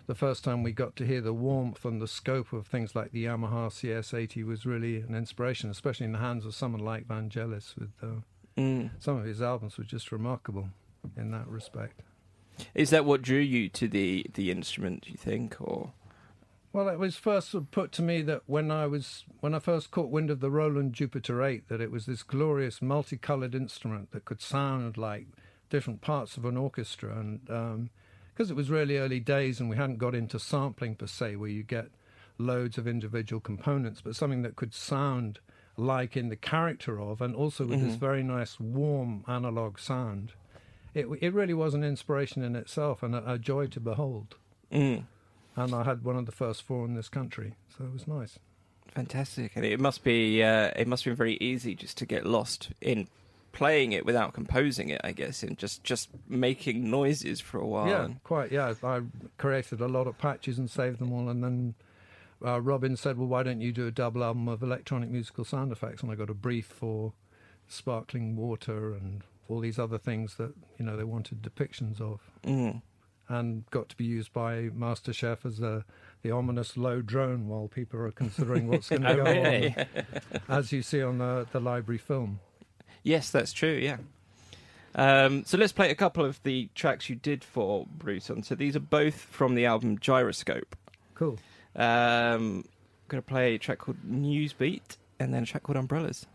the 0.07 0.15
first 0.15 0.43
time 0.43 0.63
we 0.63 0.71
got 0.71 0.95
to 0.95 1.05
hear 1.05 1.21
the 1.21 1.33
warmth 1.33 1.85
and 1.85 2.01
the 2.01 2.07
scope 2.07 2.53
of 2.53 2.65
things 2.65 2.95
like 2.95 3.11
the 3.11 3.25
Yamaha 3.25 3.67
CS80 3.69 4.45
was 4.45 4.65
really 4.65 4.97
an 4.97 5.13
inspiration, 5.13 5.69
especially 5.69 6.05
in 6.05 6.13
the 6.13 6.19
hands 6.19 6.45
of 6.45 6.55
someone 6.55 6.83
like 6.83 7.07
Vangelis. 7.07 7.75
With 7.77 7.91
uh, 8.01 8.21
mm. 8.57 8.89
some 8.99 9.17
of 9.17 9.25
his 9.25 9.41
albums 9.41 9.77
were 9.77 9.83
just 9.83 10.11
remarkable 10.11 10.69
in 11.15 11.31
that 11.31 11.47
respect. 11.47 12.01
Is 12.73 12.89
that 12.89 13.05
what 13.05 13.21
drew 13.21 13.39
you 13.39 13.69
to 13.69 13.87
the 13.87 14.25
the 14.33 14.51
instrument? 14.51 15.03
Do 15.03 15.11
you 15.11 15.17
think, 15.17 15.57
or 15.59 15.91
well, 16.73 16.89
it 16.89 16.99
was 16.99 17.15
first 17.15 17.55
put 17.71 17.91
to 17.93 18.01
me 18.01 18.21
that 18.23 18.43
when 18.45 18.69
I 18.69 18.85
was 18.85 19.25
when 19.39 19.55
I 19.55 19.59
first 19.59 19.89
caught 19.91 20.09
wind 20.09 20.29
of 20.29 20.41
the 20.41 20.51
Roland 20.51 20.93
Jupiter 20.93 21.43
8, 21.43 21.69
that 21.69 21.81
it 21.81 21.91
was 21.91 22.05
this 22.05 22.23
glorious 22.23 22.81
multicolored 22.81 23.55
instrument 23.55 24.11
that 24.11 24.25
could 24.25 24.41
sound 24.41 24.97
like 24.97 25.27
different 25.69 26.01
parts 26.01 26.37
of 26.37 26.45
an 26.45 26.55
orchestra, 26.55 27.17
and 27.17 27.45
because 27.45 28.49
um, 28.49 28.51
it 28.51 28.55
was 28.55 28.69
really 28.69 28.97
early 28.97 29.19
days 29.19 29.59
and 29.59 29.69
we 29.69 29.75
hadn't 29.75 29.97
got 29.97 30.13
into 30.13 30.39
sampling 30.39 30.95
per 30.95 31.07
se, 31.07 31.35
where 31.35 31.49
you 31.49 31.63
get 31.63 31.87
loads 32.37 32.77
of 32.77 32.87
individual 32.87 33.39
components, 33.39 34.01
but 34.01 34.15
something 34.15 34.43
that 34.43 34.55
could 34.55 34.73
sound 34.73 35.39
like 35.77 36.15
in 36.15 36.29
the 36.29 36.35
character 36.35 36.99
of, 36.99 37.21
and 37.21 37.35
also 37.35 37.65
with 37.65 37.79
mm-hmm. 37.79 37.87
this 37.87 37.97
very 37.97 38.23
nice 38.23 38.59
warm 38.59 39.23
analog 39.27 39.79
sound 39.79 40.33
it, 40.97 41.07
it 41.21 41.33
really 41.33 41.53
was 41.53 41.73
an 41.73 41.83
inspiration 41.83 42.43
in 42.43 42.55
itself 42.55 43.03
and 43.03 43.15
a, 43.15 43.33
a 43.33 43.37
joy 43.37 43.67
to 43.67 43.79
behold. 43.79 44.35
Mm. 44.71 45.03
And 45.55 45.73
I 45.73 45.83
had 45.83 46.03
one 46.03 46.15
of 46.15 46.25
the 46.25 46.31
first 46.31 46.63
four 46.63 46.85
in 46.85 46.95
this 46.95 47.09
country, 47.09 47.53
so 47.75 47.85
it 47.85 47.93
was 47.93 48.07
nice. 48.07 48.39
Fantastic, 48.93 49.51
and 49.55 49.65
it 49.65 49.79
must 49.79 50.03
be 50.03 50.41
uh, 50.41 50.71
it 50.75 50.87
must 50.87 51.05
be 51.05 51.11
very 51.11 51.37
easy 51.39 51.75
just 51.75 51.97
to 51.97 52.05
get 52.05 52.25
lost 52.25 52.69
in 52.81 53.07
playing 53.51 53.91
it 53.91 54.05
without 54.05 54.33
composing 54.33 54.89
it, 54.89 55.01
I 55.03 55.11
guess, 55.11 55.43
and 55.43 55.57
just 55.57 55.83
just 55.83 56.09
making 56.27 56.89
noises 56.89 57.39
for 57.39 57.59
a 57.59 57.67
while. 57.67 57.87
Yeah, 57.87 58.07
quite. 58.23 58.51
Yeah, 58.51 58.73
I 58.83 59.01
created 59.37 59.81
a 59.81 59.87
lot 59.87 60.07
of 60.07 60.17
patches 60.17 60.57
and 60.57 60.69
saved 60.69 60.99
them 60.99 61.11
all, 61.11 61.29
and 61.29 61.43
then 61.43 61.75
uh, 62.43 62.61
Robin 62.61 62.95
said, 62.95 63.17
"Well, 63.17 63.27
why 63.27 63.43
don't 63.43 63.61
you 63.61 63.71
do 63.71 63.87
a 63.87 63.91
double 63.91 64.23
album 64.23 64.47
of 64.47 64.63
electronic 64.63 65.09
musical 65.09 65.43
sound 65.43 65.71
effects?" 65.71 66.01
And 66.01 66.11
I 66.11 66.15
got 66.15 66.29
a 66.29 66.35
brief 66.35 66.65
for 66.65 67.13
sparkling 67.67 68.35
water 68.35 68.93
and 68.93 69.23
all 69.49 69.59
these 69.59 69.79
other 69.79 69.97
things 69.97 70.35
that 70.35 70.53
you 70.77 70.85
know 70.85 70.97
they 70.97 71.03
wanted 71.03 71.41
depictions 71.41 72.01
of, 72.01 72.21
mm. 72.43 72.81
and 73.29 73.65
got 73.71 73.89
to 73.89 73.97
be 73.97 74.05
used 74.05 74.33
by 74.33 74.69
MasterChef 74.69 75.45
as 75.45 75.57
the 75.57 75.83
the 76.23 76.31
ominous 76.31 76.77
low 76.77 77.01
drone 77.01 77.47
while 77.47 77.67
people 77.67 77.99
are 77.99 78.11
considering 78.11 78.67
what's 78.67 78.89
going 78.89 79.01
to 79.03 79.15
go 79.15 79.25
on, 79.25 80.03
as 80.49 80.71
you 80.71 80.81
see 80.81 81.01
on 81.01 81.17
the 81.17 81.47
the 81.51 81.59
library 81.59 81.99
film. 81.99 82.39
Yes, 83.03 83.29
that's 83.29 83.53
true. 83.53 83.79
Yeah. 83.81 83.97
Um, 84.95 85.45
so 85.45 85.57
let's 85.57 85.71
play 85.71 85.91
a 85.91 85.95
couple 85.95 86.25
of 86.25 86.41
the 86.43 86.69
tracks 86.73 87.07
you 87.07 87.15
did 87.15 87.43
for 87.43 87.85
Bruton. 87.85 88.41
So 88.41 88.55
these 88.55 88.75
are 88.75 88.81
both 88.81 89.15
from 89.15 89.53
the 89.53 89.65
album 89.65 89.99
Gyroscope. 89.99 90.75
Cool. 91.13 91.37
Um, 91.75 92.65
I'm 92.65 92.65
going 93.07 93.21
to 93.21 93.27
play 93.27 93.55
a 93.55 93.59
track 93.59 93.77
called 93.77 93.97
Newsbeat 94.03 94.97
and 95.19 95.33
then 95.33 95.43
a 95.43 95.45
track 95.45 95.63
called 95.63 95.77
Umbrellas. 95.77 96.25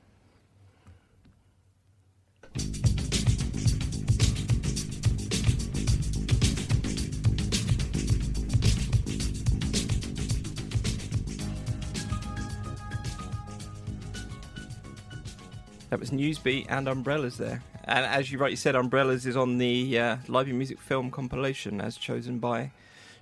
That 15.93 16.01
was 16.01 16.11
Newsbeat 16.11 16.69
and 16.71 16.89
Umbrellas 16.89 17.37
there. 17.37 17.63
And 17.85 18.07
as 18.07 18.33
you 18.33 18.39
rightly 18.39 18.57
said, 18.57 18.75
Umbrellas 18.75 19.27
is 19.27 19.37
on 19.37 19.59
the 19.59 19.99
uh, 19.99 20.17
library 20.27 20.57
music 20.57 20.81
film 20.81 21.11
compilation 21.11 21.83
as 21.83 21.99
chosen 21.99 22.39
by 22.39 22.71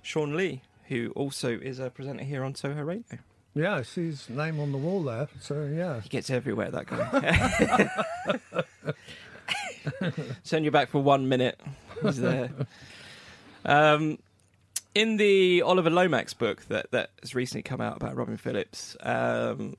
Sean 0.01 0.37
Lee, 0.37 0.61
who 0.87 1.11
also 1.13 1.49
is 1.49 1.79
a 1.79 1.89
presenter 1.89 2.23
here 2.23 2.45
on 2.45 2.55
Soho 2.55 2.81
Radio. 2.81 3.19
Yeah, 3.53 3.75
I 3.75 3.81
see 3.81 4.05
his 4.05 4.29
name 4.29 4.61
on 4.61 4.71
the 4.71 4.77
wall 4.77 5.03
there. 5.03 5.27
So, 5.41 5.65
yeah. 5.65 5.99
He 5.99 6.07
gets 6.07 6.29
everywhere, 6.29 6.71
that 6.71 6.85
guy. 10.05 10.23
Send 10.43 10.63
you 10.63 10.71
back 10.71 10.87
for 10.87 11.03
one 11.03 11.27
minute. 11.27 11.59
He's 12.01 12.21
there. 12.21 12.51
Um, 13.65 14.17
in 14.95 15.17
the 15.17 15.61
Oliver 15.63 15.89
Lomax 15.89 16.33
book 16.33 16.65
that, 16.69 16.89
that 16.91 17.09
has 17.21 17.35
recently 17.35 17.63
come 17.63 17.81
out 17.81 17.97
about 17.97 18.15
Robin 18.15 18.37
Phillips, 18.37 18.95
um, 19.01 19.75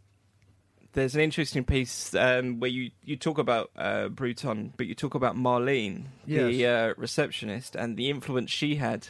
there's 0.92 1.14
an 1.14 1.20
interesting 1.20 1.64
piece 1.64 2.14
um, 2.14 2.60
where 2.60 2.70
you, 2.70 2.90
you 3.04 3.16
talk 3.16 3.38
about 3.38 3.70
uh, 3.76 4.08
Bruton, 4.08 4.72
but 4.76 4.86
you 4.86 4.94
talk 4.94 5.14
about 5.14 5.36
Marlene, 5.36 6.04
yes. 6.26 6.50
the 6.50 6.66
uh, 6.66 6.94
receptionist, 6.96 7.74
and 7.74 7.96
the 7.96 8.10
influence 8.10 8.50
she 8.50 8.76
had 8.76 9.08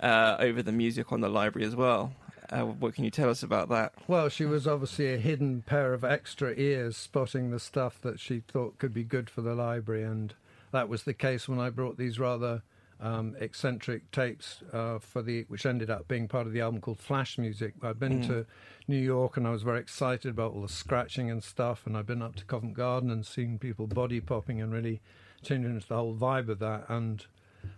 uh, 0.00 0.36
over 0.38 0.62
the 0.62 0.72
music 0.72 1.12
on 1.12 1.20
the 1.20 1.28
library 1.28 1.66
as 1.66 1.76
well. 1.76 2.12
Uh, 2.50 2.62
what 2.62 2.94
can 2.94 3.04
you 3.04 3.10
tell 3.10 3.30
us 3.30 3.42
about 3.42 3.68
that? 3.70 3.92
Well, 4.06 4.28
she 4.28 4.44
was 4.44 4.66
obviously 4.66 5.12
a 5.12 5.18
hidden 5.18 5.62
pair 5.62 5.94
of 5.94 6.04
extra 6.04 6.52
ears 6.52 6.96
spotting 6.96 7.50
the 7.50 7.58
stuff 7.58 8.00
that 8.02 8.20
she 8.20 8.40
thought 8.40 8.78
could 8.78 8.92
be 8.92 9.04
good 9.04 9.30
for 9.30 9.40
the 9.40 9.54
library, 9.54 10.02
and 10.04 10.34
that 10.72 10.88
was 10.88 11.04
the 11.04 11.14
case 11.14 11.48
when 11.48 11.58
I 11.58 11.70
brought 11.70 11.96
these 11.96 12.18
rather 12.18 12.62
um, 13.00 13.34
eccentric 13.40 14.10
tapes 14.10 14.62
uh, 14.72 14.98
for 14.98 15.22
the 15.22 15.44
which 15.48 15.66
ended 15.66 15.90
up 15.90 16.08
being 16.08 16.28
part 16.28 16.46
of 16.46 16.52
the 16.52 16.60
album 16.60 16.80
called 16.80 16.98
Flash 16.98 17.38
Music. 17.38 17.74
I'd 17.82 17.98
been 17.98 18.22
mm. 18.22 18.26
to 18.28 18.46
New 18.88 18.98
York 18.98 19.36
and 19.36 19.46
I 19.46 19.50
was 19.50 19.62
very 19.62 19.80
excited 19.80 20.30
about 20.30 20.52
all 20.52 20.62
the 20.62 20.68
scratching 20.68 21.30
and 21.30 21.42
stuff, 21.42 21.86
and 21.86 21.96
I'd 21.96 22.06
been 22.06 22.22
up 22.22 22.36
to 22.36 22.44
Covent 22.44 22.74
Garden 22.74 23.10
and 23.10 23.24
seen 23.26 23.58
people 23.58 23.86
body 23.86 24.20
popping 24.20 24.60
and 24.60 24.72
really 24.72 25.00
changing 25.42 25.74
into 25.74 25.88
the 25.88 25.96
whole 25.96 26.14
vibe 26.14 26.48
of 26.48 26.58
that. 26.60 26.84
And 26.88 27.24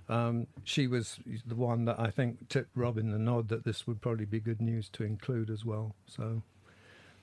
um, 0.08 0.46
she 0.64 0.87
was 0.87 1.18
the 1.46 1.54
one 1.54 1.85
that 1.87 1.99
I 1.99 2.11
think 2.11 2.49
tipped 2.49 2.76
Robin 2.76 3.11
the 3.11 3.18
nod 3.18 3.49
that 3.49 3.64
this 3.64 3.87
would 3.87 4.00
probably 4.00 4.25
be 4.25 4.40
good 4.40 4.61
news 4.61 4.88
to 4.90 5.04
include 5.04 5.50
as 5.50 5.64
well. 5.64 5.94
So 6.06 6.42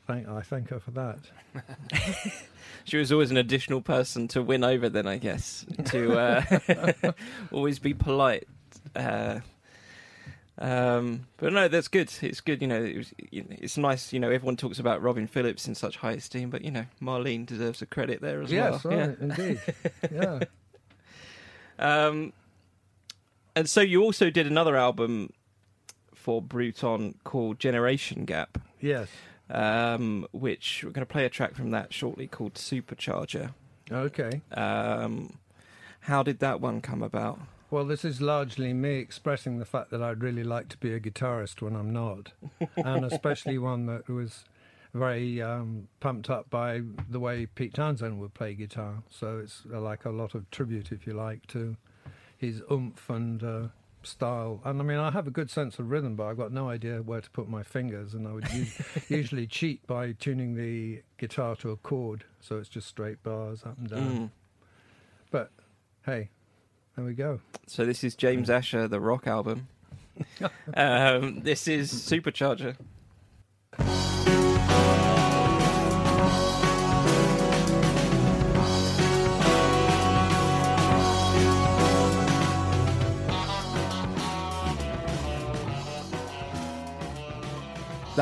thank 0.08 0.28
I 0.28 0.42
thank 0.42 0.70
her 0.70 0.80
for 0.80 0.92
that. 0.92 1.20
she 2.84 2.98
was 2.98 3.12
always 3.12 3.32
an 3.32 3.38
additional 3.38 3.82
person 3.82 4.28
to 4.30 4.42
win 4.42 4.64
over. 4.64 4.90
Then 4.90 5.08
I 5.08 5.18
guess 5.18 5.66
to 5.86 6.18
uh, 6.18 7.14
always 7.52 7.80
be 7.80 7.94
polite. 7.94 8.48
Uh, 8.96 9.40
um, 10.60 11.26
but 11.38 11.52
no, 11.52 11.68
that's 11.68 11.88
good. 11.88 12.12
It's 12.22 12.42
good. 12.42 12.62
You 12.62 12.68
know, 12.68 12.84
it 12.84 12.98
was, 12.98 13.14
it's 13.32 13.78
nice. 13.78 14.14
You 14.14 14.20
know, 14.20 14.30
everyone 14.30 14.56
talks 14.56 14.80
about 14.80 15.02
Robin 15.02 15.28
Phillips 15.28 15.68
in 15.68 15.76
such 15.76 15.98
high 15.98 16.14
esteem, 16.14 16.50
but 16.50 16.64
you 16.64 16.72
know, 16.72 16.86
Marlene 17.02 17.46
deserves 17.46 17.82
a 17.82 17.86
credit 17.86 18.22
there 18.22 18.42
as 18.42 18.52
yes, 18.52 18.84
well. 18.84 18.94
Yes, 18.94 19.08
right, 19.10 19.18
yeah. 19.20 19.46
indeed. 19.46 19.62
Yeah. 21.80 22.06
um, 22.08 22.34
and 23.56 23.70
so 23.70 23.82
you 23.82 24.04
also 24.04 24.30
did 24.30 24.46
another 24.46 24.76
album 24.76 25.32
for 26.14 26.42
Bruton 26.42 27.16
called 27.24 27.60
Generation 27.60 28.26
Gap. 28.26 28.60
Yes. 28.80 29.10
Um, 29.50 30.26
which 30.32 30.84
we're 30.84 30.92
going 30.92 31.06
to 31.06 31.12
play 31.12 31.26
a 31.26 31.30
track 31.30 31.54
from 31.54 31.72
that 31.72 31.94
shortly 31.94 32.28
called 32.28 32.54
Supercharger. 32.54 33.54
Okay. 33.92 34.42
Um, 34.54 35.38
how 36.02 36.24
did 36.24 36.40
that 36.40 36.62
one 36.62 36.82
come 36.82 37.04
about? 37.04 37.40
Well, 37.70 37.86
this 37.86 38.06
is 38.06 38.22
largely 38.22 38.72
me 38.72 38.98
expressing 38.98 39.58
the 39.58 39.66
fact 39.66 39.90
that 39.92 40.02
I'd 40.02 40.22
really 40.22 40.44
like 40.44 40.70
to 40.70 40.78
be 40.78 40.94
a 40.94 41.00
guitarist 41.00 41.62
when 41.62 41.76
I'm 41.76 41.92
not, 41.92 42.32
and 42.78 43.04
especially 43.04 43.58
one 43.58 43.88
that 43.88 44.08
was 44.08 44.46
very 44.94 45.42
um, 45.42 45.88
pumped 46.00 46.30
up 46.30 46.50
by 46.52 46.82
the 47.10 47.20
way 47.20 47.48
Pete 47.48 47.74
Townshend 47.74 48.20
would 48.20 48.34
play 48.36 48.54
guitar. 48.54 49.02
So 49.10 49.40
it's 49.40 49.64
uh, 49.74 49.82
like 49.82 50.06
a 50.06 50.12
lot 50.12 50.36
of 50.36 50.50
tribute, 50.52 50.92
if 50.92 51.08
you 51.08 51.14
like, 51.14 51.48
to 51.48 51.76
his 52.38 52.62
oomph 52.72 53.10
and 53.10 53.44
uh, 53.44 53.68
style. 54.06 54.62
And 54.64 54.80
I 54.80 54.84
mean, 54.84 54.98
I 54.98 55.12
have 55.12 55.28
a 55.28 55.32
good 55.32 55.50
sense 55.50 55.80
of 55.80 55.90
rhythm, 55.90 56.16
but 56.16 56.26
I've 56.26 56.38
got 56.38 56.52
no 56.52 56.70
idea 56.70 57.02
where 57.02 57.22
to 57.22 57.30
put 57.32 57.48
my 57.48 57.64
fingers, 57.64 58.14
and 58.14 58.28
I 58.28 58.32
would 58.32 58.48
usually 59.10 59.48
cheat 59.48 59.86
by 59.88 60.14
tuning 60.14 60.56
the 60.56 61.02
guitar 61.18 61.56
to 61.58 61.72
a 61.72 61.78
chord, 61.78 62.24
so 62.40 62.58
it's 62.58 62.70
just 62.70 62.88
straight 62.88 63.24
bars 63.24 63.64
up 63.66 63.78
and 63.78 63.90
down. 63.90 64.18
Mm. 64.18 64.30
But 65.32 65.52
hey, 66.06 66.30
there 66.96 67.06
we 67.06 67.14
go. 67.14 67.42
So 67.68 67.86
this 67.86 68.04
is 68.04 68.16
James 68.16 68.50
Asher, 68.50 68.88
the 68.88 69.00
rock 69.00 69.28
album. 69.28 69.68
um, 70.76 71.42
this 71.42 71.68
is 71.68 71.92
Supercharger. 71.92 72.76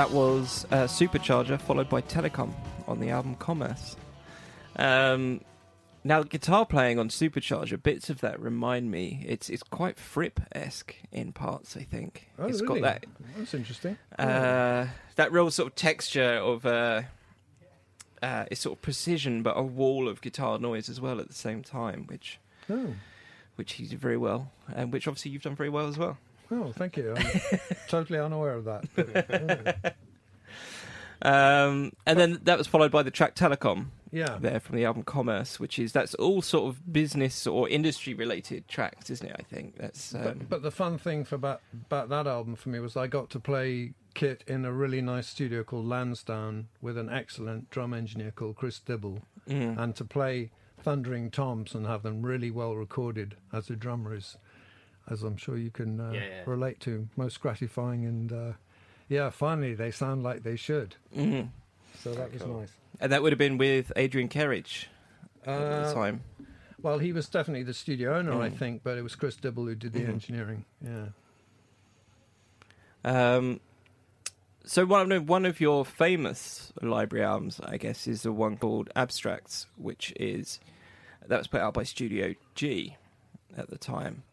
That 0.01 0.09
was 0.09 0.65
uh, 0.71 0.85
Supercharger, 0.87 1.61
followed 1.61 1.87
by 1.87 2.01
Telecom 2.01 2.51
on 2.87 2.99
the 2.99 3.11
album 3.11 3.35
Commerce. 3.35 3.95
Um, 4.75 5.41
now, 6.03 6.23
the 6.23 6.27
guitar 6.27 6.65
playing 6.65 6.97
on 6.97 7.09
Supercharger, 7.09 7.81
bits 7.83 8.09
of 8.09 8.19
that 8.21 8.39
remind 8.39 8.89
me. 8.89 9.23
It's 9.27 9.47
it's 9.47 9.61
quite 9.61 9.99
Fripp 9.99 10.39
esque 10.53 10.95
in 11.11 11.33
parts. 11.33 11.77
I 11.77 11.83
think 11.83 12.31
Oh, 12.39 12.47
it's 12.47 12.63
really? 12.63 12.81
got 12.81 13.03
that 13.03 13.05
That's 13.37 13.53
interesting. 13.53 13.95
uh, 14.17 14.87
that 15.17 15.31
real 15.31 15.51
sort 15.51 15.67
of 15.67 15.75
texture 15.75 16.33
of 16.33 16.65
uh, 16.65 17.03
uh, 18.23 18.45
it's 18.49 18.61
sort 18.61 18.79
of 18.79 18.81
precision, 18.81 19.43
but 19.43 19.55
a 19.55 19.61
wall 19.61 20.07
of 20.09 20.19
guitar 20.21 20.57
noise 20.57 20.89
as 20.89 20.99
well 20.99 21.19
at 21.19 21.27
the 21.27 21.35
same 21.35 21.61
time, 21.61 22.05
which 22.07 22.39
Oh, 22.71 22.95
which 23.55 23.73
he 23.73 23.85
did 23.85 23.99
very 23.99 24.17
well, 24.17 24.51
and 24.73 24.91
which 24.91 25.07
obviously 25.07 25.29
you've 25.29 25.43
done 25.43 25.55
very 25.55 25.69
well 25.69 25.85
as 25.87 25.99
well. 25.99 26.17
Oh, 26.51 26.71
thank 26.75 26.97
you. 26.97 27.15
I'm 27.15 27.41
totally 27.87 28.19
unaware 28.19 28.53
of 28.53 28.65
that. 28.65 29.95
Um, 31.23 31.93
and 32.07 32.19
then 32.19 32.39
that 32.43 32.57
was 32.57 32.67
followed 32.67 32.91
by 32.91 33.03
the 33.03 33.11
track 33.11 33.35
Telecom 33.35 33.87
yeah. 34.11 34.37
there 34.39 34.59
from 34.59 34.75
the 34.75 34.85
album 34.85 35.03
Commerce, 35.03 35.59
which 35.59 35.77
is 35.77 35.91
that's 35.91 36.15
all 36.15 36.41
sort 36.41 36.69
of 36.69 36.91
business 36.91 37.45
or 37.45 37.69
industry 37.69 38.13
related 38.13 38.67
tracks, 38.67 39.09
isn't 39.09 39.27
it? 39.27 39.35
I 39.37 39.43
think 39.43 39.77
that's 39.77 40.15
um, 40.15 40.23
But, 40.23 40.49
but 40.49 40.61
the 40.63 40.71
fun 40.71 40.97
thing 40.97 41.23
for 41.23 41.35
about, 41.35 41.61
about 41.73 42.09
that 42.09 42.27
album 42.27 42.55
for 42.55 42.69
me 42.69 42.79
was 42.79 42.97
I 42.97 43.07
got 43.07 43.29
to 43.31 43.39
play 43.39 43.93
kit 44.13 44.43
in 44.47 44.65
a 44.65 44.73
really 44.73 45.01
nice 45.01 45.27
studio 45.27 45.63
called 45.63 45.85
Lansdowne 45.85 46.67
with 46.81 46.97
an 46.97 47.09
excellent 47.09 47.69
drum 47.69 47.93
engineer 47.93 48.31
called 48.31 48.55
Chris 48.55 48.79
Dibble, 48.79 49.19
mm, 49.47 49.77
and 49.77 49.95
to 49.95 50.03
play 50.03 50.51
Thundering 50.81 51.29
Toms 51.29 51.75
and 51.75 51.85
have 51.85 52.03
them 52.03 52.23
really 52.23 52.51
well 52.51 52.75
recorded 52.75 53.35
as 53.53 53.69
a 53.69 53.75
drummer 53.75 54.15
is, 54.15 54.37
as 55.09 55.23
I'm 55.23 55.37
sure 55.37 55.57
you 55.57 55.71
can 55.71 55.99
uh, 55.99 56.13
Yeah, 56.13 56.19
yeah. 56.25 56.43
relate 56.45 56.79
to, 56.81 57.07
most 57.17 57.39
gratifying 57.41 58.05
and. 58.05 58.31
Uh, 58.31 58.53
yeah, 59.09 59.29
finally 59.29 59.73
they 59.73 59.91
sound 59.91 60.23
like 60.23 60.43
they 60.43 60.55
should. 60.55 60.95
mhm. 61.15 61.49
So 62.01 62.13
that 62.15 62.31
was 62.31 62.41
Cool. 62.43 62.59
nice. 62.61 62.71
and 63.01 63.11
that 63.11 63.21
would 63.21 63.31
have 63.33 63.39
been 63.39 63.57
with 63.57 63.91
Adrian 63.97 64.29
Kerridge 64.29 64.85
at 65.45 65.67
the 65.67 65.81
Uh, 65.81 65.93
time. 65.93 66.21
Well, 66.81 66.99
he 66.99 67.11
was 67.11 67.27
definitely 67.27 67.63
the 67.63 67.73
studio 67.73 68.15
owner, 68.17 68.39
I 68.41 68.49
Mm. 68.49 68.57
think, 68.57 68.83
but 68.83 68.97
it 68.97 69.01
was 69.01 69.15
Chris 69.15 69.35
Dibble 69.35 69.65
who 69.65 69.75
did 69.75 69.93
the 69.93 70.01
Mhm. 70.03 70.09
engineering. 70.09 70.65
Yeah. 70.81 71.07
Um, 73.03 73.59
so 74.65 74.85
one 74.85 75.11
of 75.11 75.27
one 75.27 75.45
of 75.45 75.59
your 75.59 75.83
famous 75.85 76.71
library 76.81 77.25
albums, 77.25 77.59
I 77.61 77.77
guess, 77.77 78.07
is 78.07 78.23
the 78.23 78.31
one 78.31 78.57
called 78.57 78.89
Abstracts, 78.95 79.67
which 79.77 80.13
is 80.17 80.59
that 81.27 81.37
was 81.37 81.47
put 81.47 81.61
out 81.61 81.73
by 81.73 81.83
Studio 81.83 82.35
G 82.55 82.95
at 83.57 83.69
the 83.69 83.77
time, 83.77 84.23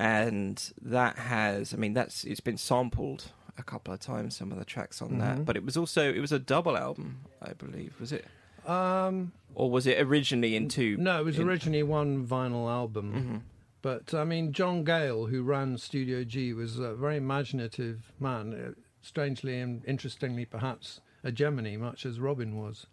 and 0.00 0.72
that 0.82 1.16
has, 1.18 1.74
I 1.74 1.76
mean, 1.76 1.92
that's 1.94 2.24
it's 2.24 2.40
been 2.40 2.56
sampled 2.56 3.32
a 3.58 3.62
couple 3.62 3.92
of 3.92 4.00
times. 4.00 4.36
Some 4.36 4.50
of 4.52 4.58
the 4.58 4.64
tracks 4.64 5.02
on 5.02 5.18
that, 5.18 5.38
Mhm. 5.38 5.44
but 5.44 5.56
it 5.56 5.64
was 5.64 5.76
also 5.76 6.10
it 6.12 6.20
was 6.20 6.32
a 6.32 6.38
double 6.38 6.76
album, 6.76 7.20
I 7.42 7.52
believe, 7.52 7.94
was 8.00 8.10
it, 8.12 8.24
Um, 8.66 9.32
or 9.54 9.70
was 9.70 9.86
it 9.86 10.00
originally 10.00 10.56
in 10.56 10.68
two? 10.68 10.96
no, 10.96 11.20
it 11.20 11.24
was 11.24 11.38
in- 11.38 11.46
originally 11.48 11.82
one 11.82 12.26
vinyl 12.26 12.70
album. 12.70 13.12
Mhm. 13.12 13.40
But 13.82 14.12
I 14.14 14.24
mean, 14.24 14.52
John 14.52 14.84
Gale, 14.84 15.26
who 15.26 15.42
ran 15.42 15.76
Studio 15.78 16.24
G, 16.24 16.52
was 16.52 16.78
a 16.78 16.94
very 16.94 17.16
imaginative 17.16 18.12
man. 18.18 18.54
uh, 18.54 18.72
Strangely 19.02 19.58
and 19.58 19.82
interestingly, 19.86 20.44
perhaps 20.44 21.00
a 21.24 21.32
Gemini, 21.32 21.76
much 21.78 22.04
as 22.04 22.20
Robin 22.20 22.56
was. 22.58 22.86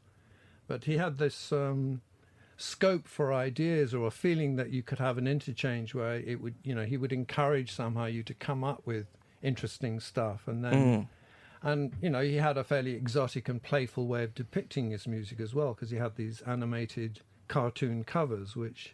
But 0.66 0.86
he 0.86 0.96
had 0.98 1.18
this 1.18 1.52
um, 1.52 2.00
scope 2.58 3.08
for 3.08 3.34
ideas 3.34 3.94
or 3.94 4.08
a 4.08 4.12
feeling 4.12 4.56
that 4.56 4.72
you 4.72 4.82
could 4.82 5.00
have 5.00 5.18
an 5.18 5.28
interchange 5.28 5.94
where 5.94 6.16
it 6.16 6.42
would, 6.42 6.56
you 6.64 6.74
know, 6.74 6.84
he 6.86 6.98
would 6.98 7.14
encourage 7.14 7.72
somehow 7.72 8.06
you 8.06 8.24
to 8.24 8.34
come 8.34 8.64
up 8.64 8.82
with 8.86 9.06
interesting 9.44 10.00
stuff. 10.00 10.48
And 10.48 10.66
then, 10.66 10.74
Mm. 10.74 11.08
and 11.62 11.94
you 12.02 12.10
know, 12.10 12.22
he 12.22 12.36
had 12.38 12.58
a 12.58 12.64
fairly 12.64 12.94
exotic 12.94 13.48
and 13.48 13.62
playful 13.62 14.08
way 14.08 14.24
of 14.24 14.34
depicting 14.34 14.90
his 14.92 15.08
music 15.08 15.40
as 15.40 15.54
well, 15.54 15.74
because 15.76 15.92
he 15.92 15.98
had 15.98 16.16
these 16.16 16.42
animated 16.42 17.22
cartoon 17.48 18.04
covers, 18.04 18.56
which 18.56 18.94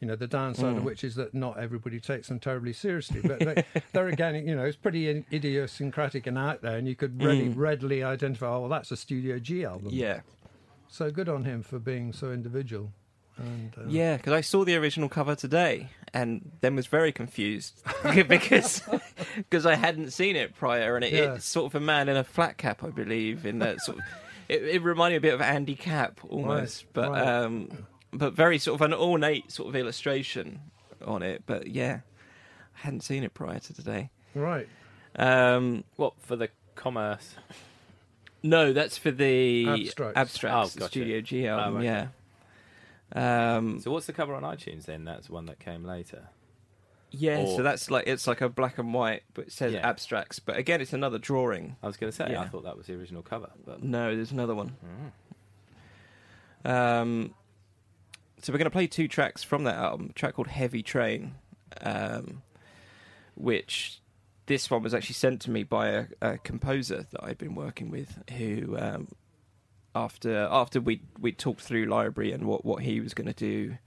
you 0.00 0.08
know, 0.08 0.16
the 0.16 0.26
downside 0.26 0.76
of 0.76 0.82
Mm. 0.82 0.86
which 0.86 1.04
is 1.04 1.14
that 1.14 1.32
not 1.32 1.56
everybody 1.60 2.00
takes 2.00 2.26
them 2.26 2.40
terribly 2.40 2.72
seriously. 2.72 3.20
But 3.22 3.38
they, 3.38 3.64
they're 3.92 4.08
again, 4.08 4.34
you 4.48 4.56
know, 4.56 4.64
it's 4.64 4.76
pretty 4.76 5.24
idiosyncratic 5.32 6.26
and 6.26 6.36
out 6.36 6.60
there, 6.60 6.76
and 6.76 6.88
you 6.88 6.96
could 6.96 7.22
really 7.22 7.48
Mm. 7.48 7.56
readily 7.56 8.02
identify. 8.02 8.48
Oh, 8.48 8.60
well, 8.62 8.68
that's 8.68 8.90
a 8.90 8.96
Studio 8.96 9.38
G 9.38 9.64
album. 9.64 9.90
Yeah, 9.92 10.22
So 10.92 11.10
good 11.10 11.26
on 11.28 11.44
him 11.44 11.62
for 11.62 11.78
being 11.78 12.12
so 12.12 12.30
individual. 12.32 12.92
And 13.38 13.72
uh, 13.78 13.84
Yeah, 13.88 14.18
because 14.18 14.34
I 14.34 14.42
saw 14.42 14.62
the 14.62 14.76
original 14.76 15.08
cover 15.08 15.34
today 15.34 15.88
and 16.12 16.50
then 16.60 16.76
was 16.76 16.86
very 16.86 17.12
confused 17.12 17.82
because 18.28 18.82
because 19.36 19.64
I 19.64 19.74
hadn't 19.74 20.10
seen 20.10 20.36
it 20.36 20.54
prior, 20.54 20.94
and 20.96 21.02
it, 21.04 21.14
Yeah. 21.14 21.34
it's 21.36 21.46
sort 21.46 21.72
of 21.72 21.82
a 21.82 21.84
man 21.84 22.10
in 22.10 22.16
a 22.18 22.24
flat 22.24 22.58
cap, 22.58 22.84
I 22.84 22.90
believe, 22.90 23.46
in 23.46 23.58
that 23.60 23.80
sort 23.80 23.98
of. 23.98 24.04
It, 24.50 24.62
it 24.64 24.82
reminded 24.82 25.22
me 25.22 25.28
a 25.28 25.30
bit 25.32 25.34
of 25.34 25.40
Andy 25.40 25.76
Capp 25.76 26.20
almost, 26.28 26.84
Right, 26.84 26.92
but 26.92 27.10
right. 27.12 27.26
um, 27.26 27.70
but 28.12 28.34
very 28.34 28.58
sort 28.58 28.78
of 28.78 28.84
an 28.84 28.92
ornate 28.92 29.50
sort 29.50 29.70
of 29.70 29.76
illustration 29.76 30.60
on 31.02 31.22
it. 31.22 31.44
But 31.46 31.68
yeah, 31.68 32.00
I 32.76 32.80
hadn't 32.84 33.00
seen 33.00 33.24
it 33.24 33.32
prior 33.32 33.58
to 33.60 33.72
today. 33.74 34.10
right. 34.34 34.68
Um, 35.16 35.84
What 35.96 36.14
for 36.20 36.36
the 36.36 36.50
commerce? 36.74 37.34
No, 38.42 38.72
that's 38.72 38.98
for 38.98 39.10
the 39.10 39.66
Abstracts. 39.68 40.16
Abstracts, 40.18 40.76
Oh, 40.76 40.80
gotcha. 40.80 40.90
Studio 40.90 41.20
G 41.20 41.46
album. 41.46 41.76
okay. 41.78 41.84
Yeah. 43.14 43.56
Um, 43.56 43.80
So 43.80 43.90
what's 43.90 44.06
the 44.06 44.12
cover 44.12 44.34
on 44.34 44.42
iTunes 44.42 44.84
then? 44.84 45.04
That's 45.04 45.28
one 45.28 45.46
that 45.46 45.58
came 45.58 45.84
later. 45.84 46.28
Yeah, 47.10 47.40
Or- 47.42 47.56
so 47.56 47.62
that's 47.62 47.90
like 47.90 48.06
it's 48.06 48.26
like 48.26 48.40
a 48.40 48.48
black 48.48 48.78
and 48.78 48.94
white, 48.94 49.22
but 49.34 49.46
it 49.48 49.52
says 49.52 49.74
Yeah. 49.74 49.86
abstracts. 49.86 50.38
But 50.38 50.56
again, 50.56 50.80
it's 50.80 50.94
another 50.94 51.18
drawing. 51.18 51.76
I 51.82 51.86
was 51.86 51.98
going 51.98 52.10
to 52.10 52.16
say 52.16 52.28
Yeah. 52.30 52.40
I 52.40 52.48
thought 52.48 52.64
that 52.64 52.76
was 52.76 52.86
the 52.86 52.94
original 52.94 53.22
cover, 53.22 53.50
but 53.66 53.82
No, 53.82 54.16
there's 54.16 54.32
another 54.32 54.54
one. 54.54 54.76
Mm. 56.64 56.70
Um, 56.70 57.34
so 58.40 58.52
we're 58.52 58.58
going 58.58 58.64
to 58.66 58.70
play 58.70 58.86
two 58.86 59.08
tracks 59.08 59.42
from 59.42 59.64
that 59.64 59.74
album. 59.76 60.08
A 60.10 60.12
track 60.14 60.34
called 60.34 60.48
"Heavy 60.48 60.82
Train," 60.82 61.34
um, 61.82 62.42
which 63.34 64.00
this 64.52 64.70
one 64.70 64.82
was 64.82 64.92
actually 64.92 65.14
sent 65.14 65.40
to 65.40 65.50
me 65.50 65.62
by 65.62 65.88
a, 65.88 66.04
a 66.20 66.38
composer 66.38 67.06
that 67.10 67.24
I'd 67.24 67.38
been 67.38 67.54
working 67.54 67.90
with, 67.90 68.18
who 68.36 68.76
um, 68.78 69.08
after 69.94 70.46
after 70.50 70.78
we 70.78 71.00
we 71.18 71.32
talked 71.32 71.62
through 71.62 71.86
library 71.86 72.32
and 72.32 72.44
what 72.44 72.66
what 72.66 72.82
he 72.82 73.00
was 73.00 73.14
going 73.14 73.28
to 73.28 73.32
do. 73.32 73.78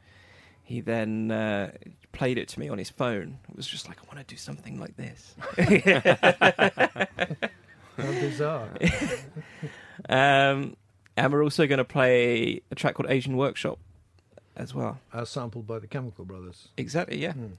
He 0.63 0.82
then 0.82 1.30
uh, 1.30 1.73
played 2.13 2.39
it 2.39 2.47
to 2.47 2.60
me 2.60 2.69
on 2.69 2.80
his 2.80 2.89
phone. 2.89 3.38
It 3.47 3.56
was 3.56 3.67
just 3.67 3.88
like, 3.88 3.99
I 3.99 4.08
want 4.08 4.28
to 4.28 4.34
do 4.34 4.39
something 4.39 4.80
like 4.80 4.97
this. 4.97 5.36
How 7.97 8.12
bizarre. 8.12 8.69
Um, 10.10 10.75
and 11.15 11.32
we're 11.32 11.43
also 11.43 11.67
going 11.67 11.78
to 11.78 11.86
play 11.86 12.62
a 12.69 12.75
track 12.75 12.95
called 12.95 13.10
Asian 13.10 13.38
Workshop 13.38 13.80
as 14.58 14.75
well. 14.75 14.99
As 15.13 15.30
sampled 15.30 15.65
by 15.65 15.80
the 15.80 15.88
Chemical 15.88 16.25
Brothers. 16.25 16.67
Exactly, 16.75 17.17
yeah. 17.17 17.32
Hmm. 17.32 17.54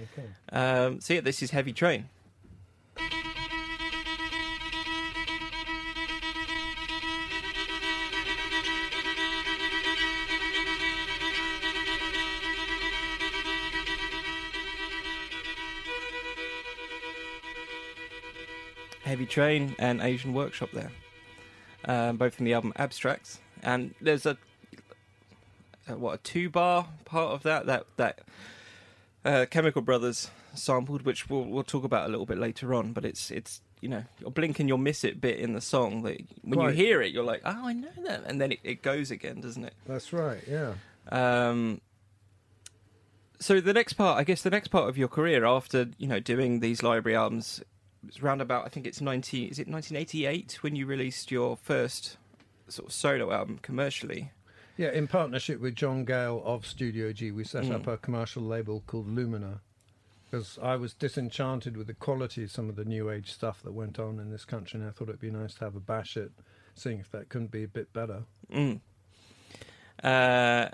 Okay. 0.00 0.28
Um, 0.52 1.00
so 1.00 1.14
yeah, 1.14 1.20
this 1.20 1.42
is 1.42 1.50
Heavy 1.50 1.72
Train. 1.72 2.08
Heavy 19.10 19.26
Train 19.26 19.74
and 19.80 20.00
Asian 20.00 20.32
Workshop 20.34 20.70
there. 20.72 20.92
um, 21.84 22.16
both 22.16 22.38
in 22.38 22.44
the 22.44 22.52
album 22.54 22.72
Abstracts, 22.76 23.40
and 23.64 23.92
there's 24.00 24.24
a, 24.24 24.36
a 25.88 25.96
what 25.96 26.14
a 26.14 26.18
two 26.18 26.48
bar 26.48 26.86
part 27.04 27.32
of 27.32 27.42
that 27.42 27.66
that 27.66 27.86
that 27.96 28.20
uh, 29.24 29.46
Chemical 29.50 29.82
Brothers 29.82 30.30
sampled, 30.54 31.02
which 31.02 31.28
we'll 31.28 31.44
we'll 31.44 31.64
talk 31.64 31.82
about 31.84 32.06
a 32.06 32.10
little 32.10 32.26
bit 32.26 32.38
later 32.38 32.72
on. 32.74 32.92
But 32.92 33.04
it's 33.04 33.30
it's 33.32 33.60
you 33.80 33.88
know 33.88 34.04
you'll 34.20 34.30
blink 34.30 34.60
and 34.60 34.68
you'll 34.68 34.78
miss 34.78 35.02
it 35.02 35.20
bit 35.20 35.38
in 35.38 35.54
the 35.54 35.60
song 35.60 36.02
that 36.02 36.20
when 36.42 36.58
Right. 36.60 36.76
you 36.76 36.84
hear 36.86 37.02
it 37.02 37.12
you're 37.12 37.24
like 37.24 37.40
oh 37.44 37.66
I 37.66 37.72
know 37.72 37.88
that, 38.06 38.22
and 38.26 38.40
then 38.40 38.52
it, 38.52 38.60
it 38.62 38.82
goes 38.82 39.10
again, 39.10 39.40
doesn't 39.40 39.64
it? 39.64 39.74
That's 39.88 40.12
right. 40.12 40.40
Yeah. 40.48 40.74
Um, 41.10 41.80
so 43.40 43.58
the 43.60 43.72
next 43.72 43.94
part, 43.94 44.18
I 44.18 44.24
guess, 44.24 44.42
the 44.42 44.50
next 44.50 44.68
part 44.68 44.88
of 44.88 44.98
your 44.98 45.08
career 45.08 45.44
after 45.46 45.88
you 45.98 46.06
know 46.06 46.20
doing 46.20 46.60
these 46.60 46.82
library 46.82 47.16
albums, 47.16 47.62
it's 48.06 48.22
round 48.22 48.40
about 48.42 48.64
I 48.64 48.68
think 48.68 48.86
it's 48.86 49.00
ninety. 49.00 49.44
Is 49.46 49.58
it 49.58 49.68
nineteen 49.68 49.96
eighty 49.96 50.26
eight 50.26 50.58
when 50.62 50.76
you 50.76 50.86
released 50.86 51.30
your 51.30 51.56
first 51.56 52.16
sort 52.68 52.88
of 52.88 52.92
solo 52.92 53.32
album 53.32 53.58
commercially? 53.62 54.32
Yeah, 54.76 54.92
in 54.92 55.06
partnership 55.08 55.60
with 55.60 55.74
John 55.74 56.04
Gale 56.04 56.40
of 56.44 56.66
Studio 56.66 57.12
G, 57.12 57.30
we 57.32 57.44
set 57.44 57.64
Mm. 57.64 57.74
up 57.74 57.86
a 57.86 57.96
commercial 57.98 58.42
label 58.42 58.82
called 58.86 59.08
Lumina. 59.08 59.60
Because 60.30 60.58
I 60.62 60.76
was 60.76 60.94
disenchanted 60.94 61.76
with 61.76 61.88
the 61.88 61.94
quality 61.94 62.44
of 62.44 62.52
some 62.52 62.68
of 62.68 62.76
the 62.76 62.84
new 62.84 63.10
age 63.10 63.32
stuff 63.32 63.62
that 63.64 63.72
went 63.72 63.98
on 63.98 64.20
in 64.20 64.30
this 64.30 64.44
country, 64.44 64.78
and 64.78 64.88
I 64.88 64.92
thought 64.92 65.08
it'd 65.08 65.20
be 65.20 65.30
nice 65.30 65.54
to 65.54 65.64
have 65.64 65.74
a 65.74 65.80
bash 65.80 66.16
at 66.16 66.28
seeing 66.76 67.00
if 67.00 67.10
that 67.10 67.28
couldn't 67.28 67.50
be 67.50 67.64
a 67.64 67.68
bit 67.68 67.92
better. 67.92 68.22
Mm. 68.50 68.80
Uh, 70.02 70.68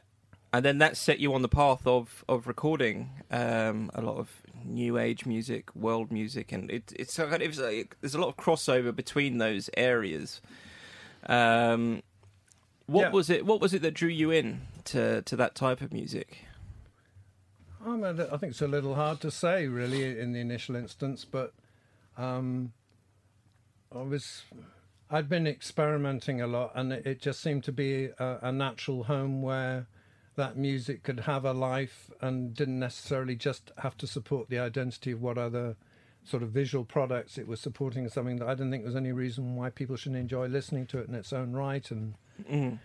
and 0.53 0.65
then 0.65 0.79
that 0.79 0.97
set 0.97 1.19
you 1.19 1.35
on 1.35 1.43
the 1.43 1.49
path 1.49 1.87
of 1.87 2.25
of 2.29 2.47
recording 2.47 3.11
um, 3.31 3.91
a 3.95 4.01
lot 4.01 4.17
of 4.17 4.43
new 4.65 4.99
age 4.99 5.27
music, 5.27 5.75
world 5.75 6.11
music, 6.11 6.53
and 6.53 6.71
it, 6.71 6.93
it's 6.97 7.19
it 7.19 7.49
was 7.49 7.59
like, 7.59 7.97
there's 8.01 8.15
a 8.15 8.21
lot 8.21 8.29
of 8.29 8.37
crossover 8.37 8.95
between 8.95 9.39
those 9.39 9.71
areas. 9.77 10.41
Um, 11.27 12.03
what 12.87 13.03
Yeah. 13.03 13.11
was 13.11 13.31
it? 13.31 13.45
What 13.45 13.61
was 13.61 13.75
it 13.75 13.83
that 13.83 13.95
drew 13.95 14.09
you 14.09 14.31
in 14.31 14.63
to 14.85 15.23
to 15.23 15.37
that 15.37 15.55
type 15.55 15.81
of 15.81 15.93
music? 15.93 16.39
I, 17.85 17.91
mean, 17.91 18.05
I 18.05 18.37
think 18.37 18.51
it's 18.51 18.63
a 18.63 18.67
little 18.67 18.97
hard 18.97 19.21
to 19.21 19.31
say, 19.31 19.69
really, 19.69 20.19
in 20.19 20.33
the 20.33 20.41
initial 20.41 20.75
instance, 20.75 21.25
but 21.25 21.53
um, 22.17 22.73
I 23.95 24.03
was. 24.03 24.43
I'd 25.09 25.29
been 25.29 25.47
experimenting 25.47 26.41
a 26.41 26.49
lot, 26.49 26.73
and 26.75 26.93
it, 26.93 27.07
it 27.07 27.21
just 27.21 27.41
seemed 27.41 27.63
to 27.65 27.73
be 27.73 28.07
a, 28.19 28.39
a 28.43 28.53
natural 28.53 29.05
home 29.05 29.41
where 29.41 29.87
that 30.37 30.57
music 30.57 31.03
could 31.03 31.21
have 31.21 31.45
a 31.45 31.53
life 31.53 32.11
and 32.21 32.55
didn't 32.55 32.79
necessarily 32.79 33.35
just 33.35 33.73
have 33.79 33.97
to 33.99 34.07
support 34.07 34.49
the 34.49 34.59
identity 34.59 35.13
of 35.13 35.23
what 35.23 35.39
other 35.39 35.77
sort 36.25 36.43
of 36.43 36.51
visual 36.51 36.85
products 36.85 37.39
it 37.39 37.47
was 37.47 37.61
supporting. 37.61 38.09
Something 38.09 38.37
that 38.37 38.49
I 38.49 38.55
didn't 38.55 38.71
think 38.71 38.83
there 38.83 38.89
was 38.89 38.97
any 38.97 39.13
reason 39.13 39.57
why 39.57 39.71
people 39.71 39.97
shouldn't 39.97 40.21
enjoy 40.21 40.47
listening 40.47 40.87
to 40.89 40.99
it 40.99 41.09
in 41.09 41.15
its 41.15 41.33
own 41.33 41.53
right, 41.53 41.91
and 41.91 42.15
Mm. 42.51 42.79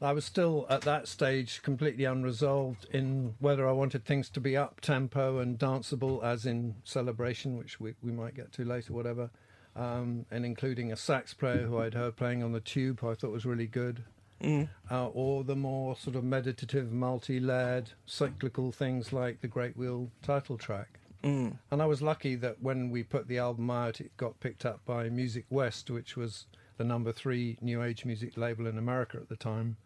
I 0.00 0.12
was 0.12 0.24
still 0.24 0.66
at 0.68 0.80
that 0.80 1.06
stage 1.06 1.62
completely 1.62 2.04
unresolved 2.04 2.86
in 2.90 3.34
whether 3.38 3.68
I 3.68 3.72
wanted 3.72 4.04
things 4.04 4.28
to 4.30 4.40
be 4.40 4.56
up 4.56 4.80
tempo 4.80 5.38
and 5.38 5.56
danceable, 5.56 6.24
as 6.24 6.44
in 6.44 6.74
celebration, 6.82 7.56
which 7.56 7.78
we, 7.78 7.94
we 8.02 8.10
might 8.10 8.34
get 8.34 8.52
to 8.54 8.64
later, 8.64 8.92
whatever, 8.92 9.30
um, 9.76 10.26
and 10.32 10.44
including 10.44 10.90
a 10.90 10.96
sax 10.96 11.34
player 11.34 11.66
who 11.66 11.78
I'd 11.78 11.94
heard 11.94 12.16
playing 12.16 12.42
on 12.42 12.50
the 12.50 12.58
tube, 12.58 12.98
who 12.98 13.10
I 13.10 13.14
thought 13.14 13.30
was 13.30 13.46
really 13.46 13.68
good, 13.68 14.02
Mm. 14.42 14.68
uh, 14.90 15.06
or 15.08 15.44
the 15.44 15.54
more 15.54 15.96
sort 15.96 16.16
of 16.16 16.24
meditative, 16.24 16.92
multi 16.92 17.38
layered, 17.38 17.90
cyclical 18.06 18.72
things 18.72 19.12
like 19.12 19.40
the 19.40 19.48
Great 19.48 19.76
Wheel 19.76 20.10
title 20.22 20.58
track. 20.58 20.98
Mm. 21.22 21.58
And 21.70 21.80
I 21.80 21.86
was 21.86 22.02
lucky 22.02 22.34
that 22.36 22.60
when 22.60 22.90
we 22.90 23.04
put 23.04 23.28
the 23.28 23.38
album 23.38 23.70
out, 23.70 24.00
it 24.00 24.16
got 24.16 24.40
picked 24.40 24.66
up 24.66 24.84
by 24.84 25.08
Music 25.08 25.44
West, 25.50 25.90
which 25.90 26.16
was 26.16 26.46
the 26.76 26.84
number 26.84 27.12
three 27.12 27.56
new 27.60 27.82
age 27.82 28.04
music 28.04 28.36
label 28.36 28.66
in 28.66 28.76
America 28.76 29.18
at 29.18 29.28
the 29.28 29.36
time, 29.36 29.76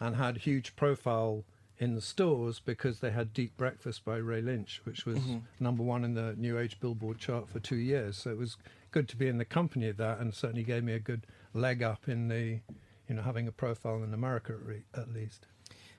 and 0.00 0.16
had 0.16 0.38
huge 0.38 0.74
profile 0.76 1.44
in 1.78 1.94
the 1.94 2.00
stores 2.00 2.60
because 2.60 3.00
they 3.00 3.10
had 3.10 3.32
Deep 3.32 3.56
Breakfast 3.56 4.04
by 4.04 4.16
Ray 4.16 4.40
Lynch, 4.40 4.80
which 4.84 5.06
was 5.06 5.18
number 5.60 5.82
one 5.82 6.04
in 6.04 6.14
the 6.14 6.34
new 6.36 6.58
age 6.58 6.80
Billboard 6.80 7.18
chart 7.18 7.48
for 7.48 7.60
two 7.60 7.76
years. 7.76 8.16
So 8.16 8.30
it 8.30 8.38
was 8.38 8.56
good 8.90 9.08
to 9.08 9.16
be 9.16 9.28
in 9.28 9.38
the 9.38 9.44
company 9.44 9.88
of 9.88 9.96
that, 9.98 10.18
and 10.18 10.34
certainly 10.34 10.64
gave 10.64 10.82
me 10.82 10.94
a 10.94 10.98
good 10.98 11.26
leg 11.54 11.82
up 11.82 12.08
in 12.08 12.28
the, 12.28 12.60
you 13.08 13.14
know, 13.14 13.22
having 13.22 13.48
a 13.48 13.52
profile 13.52 14.02
in 14.02 14.12
America 14.14 14.52
at, 14.52 14.64
re- 14.64 14.82
at 14.94 15.12
least. 15.12 15.46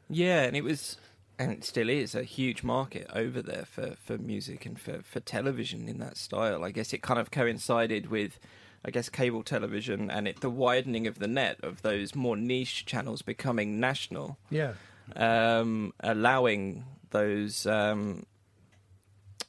Yeah, 0.09 0.43
and 0.43 0.55
it 0.55 0.63
was, 0.63 0.97
and 1.37 1.51
it 1.51 1.63
still 1.63 1.89
is 1.89 2.15
a 2.15 2.23
huge 2.23 2.63
market 2.63 3.07
over 3.13 3.41
there 3.41 3.65
for, 3.65 3.95
for 4.03 4.17
music 4.17 4.65
and 4.65 4.79
for, 4.79 5.01
for 5.03 5.19
television 5.19 5.87
in 5.87 5.99
that 5.99 6.17
style. 6.17 6.63
I 6.63 6.71
guess 6.71 6.93
it 6.93 7.01
kind 7.01 7.19
of 7.19 7.31
coincided 7.31 8.07
with, 8.09 8.39
I 8.85 8.91
guess, 8.91 9.09
cable 9.09 9.43
television 9.43 10.09
and 10.09 10.27
it 10.27 10.41
the 10.41 10.49
widening 10.49 11.07
of 11.07 11.19
the 11.19 11.27
net 11.27 11.57
of 11.61 11.81
those 11.81 12.15
more 12.15 12.37
niche 12.37 12.85
channels 12.85 13.21
becoming 13.21 13.79
national, 13.79 14.37
Yeah. 14.49 14.73
um, 15.15 15.93
allowing 15.99 16.85
those 17.11 17.65
um, 17.65 18.25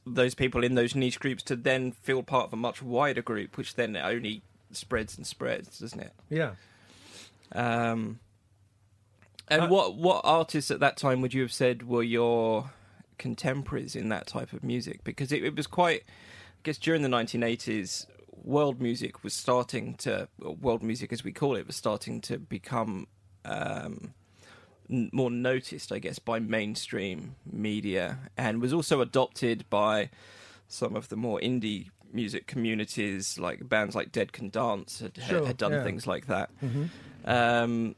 those 0.07 0.35
people 0.35 0.65
in 0.65 0.75
those 0.75 0.95
niche 0.95 1.21
groups 1.21 1.43
to 1.45 1.55
then 1.57 1.93
feel 1.93 2.23
part 2.23 2.47
of 2.47 2.53
a 2.53 2.57
much 2.57 2.83
wider 2.83 3.23
group, 3.23 3.57
which 3.57 3.75
then 3.75 3.97
only 3.97 4.43
spreads 4.73 5.17
and 5.17 5.27
spreads, 5.27 5.79
doesn't 5.79 6.01
it? 6.01 6.13
Yeah. 6.29 6.53
Um, 7.53 8.21
and 9.49 9.63
Uh, 9.63 9.69
what 9.69 9.97
what 9.97 10.21
artists 10.25 10.71
at 10.71 10.81
that 10.81 10.97
time 10.97 11.21
would 11.21 11.35
you 11.35 11.43
have 11.43 11.53
said 11.53 11.83
were 11.83 12.03
your 12.03 12.71
contemporaries 13.19 13.97
in 13.97 14.09
that 14.11 14.27
type 14.27 14.53
of 14.53 14.63
music? 14.63 15.03
Because 15.05 15.33
it, 15.33 15.43
it 15.45 15.57
was 15.57 15.67
quite, 15.67 16.03
I 16.07 16.61
guess, 16.63 16.79
during 16.79 17.03
the 17.03 17.09
1980s, 17.09 18.07
world 18.45 18.81
music 18.81 19.23
was 19.25 19.35
starting 19.35 19.95
to, 19.97 20.29
world 20.39 20.83
music 20.83 21.13
as 21.13 21.25
we 21.25 21.33
call 21.33 21.57
it, 21.57 21.67
was 21.67 21.77
starting 21.77 22.21
to 22.23 22.39
become 22.39 23.09
um, 23.45 24.15
n- 24.89 25.11
more 25.13 25.31
noticed, 25.31 25.93
I 25.93 25.99
guess, 25.99 26.19
by 26.19 26.39
mainstream 26.39 27.35
media, 27.51 28.19
and 28.37 28.61
was 28.63 28.73
also 28.73 29.01
adopted 29.01 29.69
by 29.69 30.11
some 30.69 30.95
of 30.97 31.09
the 31.09 31.17
more 31.17 31.41
indie 31.41 31.91
music 32.13 32.47
communities, 32.47 33.39
like 33.39 33.69
bands 33.69 33.95
like 33.95 34.13
Dead 34.13 34.33
Can 34.33 34.49
Dance 34.51 35.01
had, 35.01 35.19
Sure, 35.23 35.47
had 35.47 35.57
done 35.57 35.73
yeah. 35.73 35.85
things 35.85 36.07
like 36.07 36.27
that. 36.27 36.51
hmm 36.61 36.85
Um, 37.25 37.95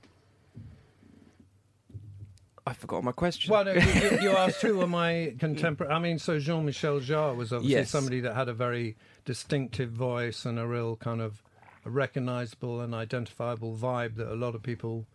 I 2.65 2.75
forgot 2.75 3.03
my 3.03 3.11
question. 3.13 3.51
Well, 3.51 3.65
no, 3.65 3.73
you, 3.73 3.81
you- 4.23 4.37
asked 4.37 4.63
who 4.63 4.79
were 4.79 4.87
my 4.87 5.35
contemporary. 5.41 5.93
I 5.93 5.99
mean, 5.99 6.19
so 6.19 6.39
Jean 6.39 6.65
Michel 6.65 7.01
Jarre 7.01 7.35
was 7.37 7.53
obviously 7.53 7.77
Yes. 7.79 7.91
somebody 7.91 8.21
that 8.21 8.35
had 8.37 8.49
a 8.49 8.55
very 8.55 8.97
distinctive 9.25 9.91
voice 9.91 10.45
and 10.45 10.59
a 10.59 10.67
real 10.67 10.95
kind 10.97 11.21
of 11.21 11.43
a 11.85 11.91
recognizable 11.91 12.81
and 12.81 12.95
identifiable 12.95 13.77
vibe 13.77 14.15
that 14.15 14.33
a 14.33 14.37
lot 14.37 14.55
of 14.55 14.63
people, 14.63 15.07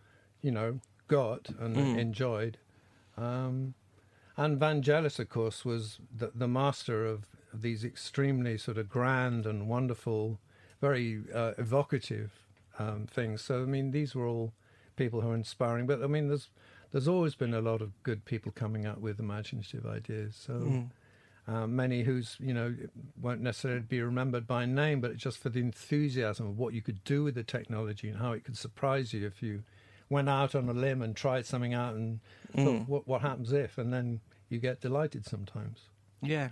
you 0.42 0.50
know, 0.50 0.80
got 1.06 1.48
and 1.58 1.74
Mm. 1.76 1.98
enjoyed. 1.98 2.58
Um, 3.16 3.72
and 4.36 4.60
Vangelis, 4.60 5.18
of 5.18 5.30
course, 5.30 5.64
was 5.64 5.98
the, 6.14 6.30
the 6.34 6.46
master 6.46 7.06
of, 7.06 7.14
of 7.14 7.26
these 7.52 7.84
extremely 7.84 8.58
sort 8.58 8.78
of 8.78 8.88
grand 8.88 9.46
and 9.46 9.68
wonderful, 9.68 10.38
very 10.80 11.22
uh, 11.34 11.52
evocative 11.58 12.32
um, 12.78 13.06
things. 13.06 13.42
So, 13.42 13.62
I 13.62 13.66
mean, 13.66 13.90
these 13.90 14.14
were 14.14 14.26
all 14.26 14.52
people 14.96 15.20
who 15.20 15.30
are 15.30 15.34
inspiring. 15.34 15.86
But 15.86 16.02
I 16.02 16.06
mean, 16.06 16.28
there's 16.28 16.48
there's 16.92 17.08
always 17.08 17.34
been 17.34 17.52
a 17.54 17.60
lot 17.60 17.82
of 17.82 17.90
good 18.02 18.24
people 18.24 18.50
coming 18.52 18.86
up 18.86 18.98
with 18.98 19.18
imaginative 19.20 19.84
ideas. 19.86 20.34
So 20.36 20.52
Mm. 20.52 20.90
uh, 21.46 21.66
many 21.66 22.02
who's 22.02 22.36
you 22.40 22.52
know 22.54 22.74
won't 23.20 23.40
necessarily 23.40 23.80
be 23.80 24.00
remembered 24.02 24.46
by 24.46 24.64
name, 24.66 25.00
but 25.00 25.16
just 25.16 25.38
for 25.38 25.48
the 25.48 25.60
enthusiasm 25.60 26.46
of 26.46 26.58
what 26.58 26.74
you 26.74 26.82
could 26.82 27.02
do 27.04 27.24
with 27.24 27.34
the 27.34 27.42
technology 27.44 28.08
and 28.08 28.18
how 28.18 28.32
it 28.32 28.44
could 28.44 28.56
surprise 28.56 29.12
you 29.12 29.26
if 29.26 29.42
you 29.42 29.62
went 30.10 30.28
out 30.28 30.54
on 30.54 30.68
a 30.68 30.72
limb 30.72 31.02
and 31.02 31.14
tried 31.14 31.44
something 31.44 31.74
out 31.74 31.94
and 31.94 32.20
thought, 32.54 32.80
Mm. 32.80 32.88
what 32.88 33.06
what 33.08 33.20
happens 33.22 33.52
if, 33.52 33.76
and 33.78 33.92
then 33.92 34.20
you 34.48 34.58
get 34.58 34.80
delighted 34.80 35.26
sometimes. 35.26 35.88
Yeah. 36.22 36.48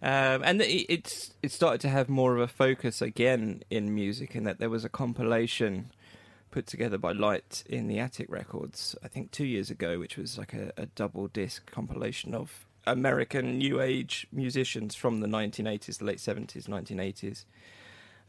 Um, 0.00 0.42
and 0.44 0.60
it, 0.62 0.86
it's 0.88 1.34
it 1.42 1.50
started 1.50 1.80
to 1.82 1.88
have 1.88 2.08
more 2.08 2.34
of 2.34 2.40
a 2.40 2.48
focus 2.48 3.02
again 3.02 3.62
in 3.70 3.94
music, 3.94 4.36
in 4.36 4.44
that 4.44 4.58
there 4.58 4.70
was 4.70 4.84
a 4.84 4.88
compilation 4.88 5.90
put 6.50 6.66
together 6.66 6.98
by 6.98 7.12
Light 7.12 7.62
in 7.66 7.88
the 7.88 7.98
Attic 7.98 8.26
Records, 8.30 8.96
I 9.02 9.08
think 9.08 9.30
two 9.30 9.44
years 9.44 9.70
ago, 9.70 9.98
which 9.98 10.16
was 10.16 10.38
like 10.38 10.54
a, 10.54 10.72
a 10.76 10.86
double 10.86 11.26
disc 11.28 11.70
compilation 11.70 12.34
of 12.34 12.64
American 12.86 13.58
new 13.58 13.80
age 13.80 14.26
musicians 14.32 14.94
from 14.94 15.20
the 15.20 15.26
1980s, 15.26 15.98
the 15.98 16.04
late 16.04 16.18
70s, 16.18 16.68
1980s. 16.68 17.44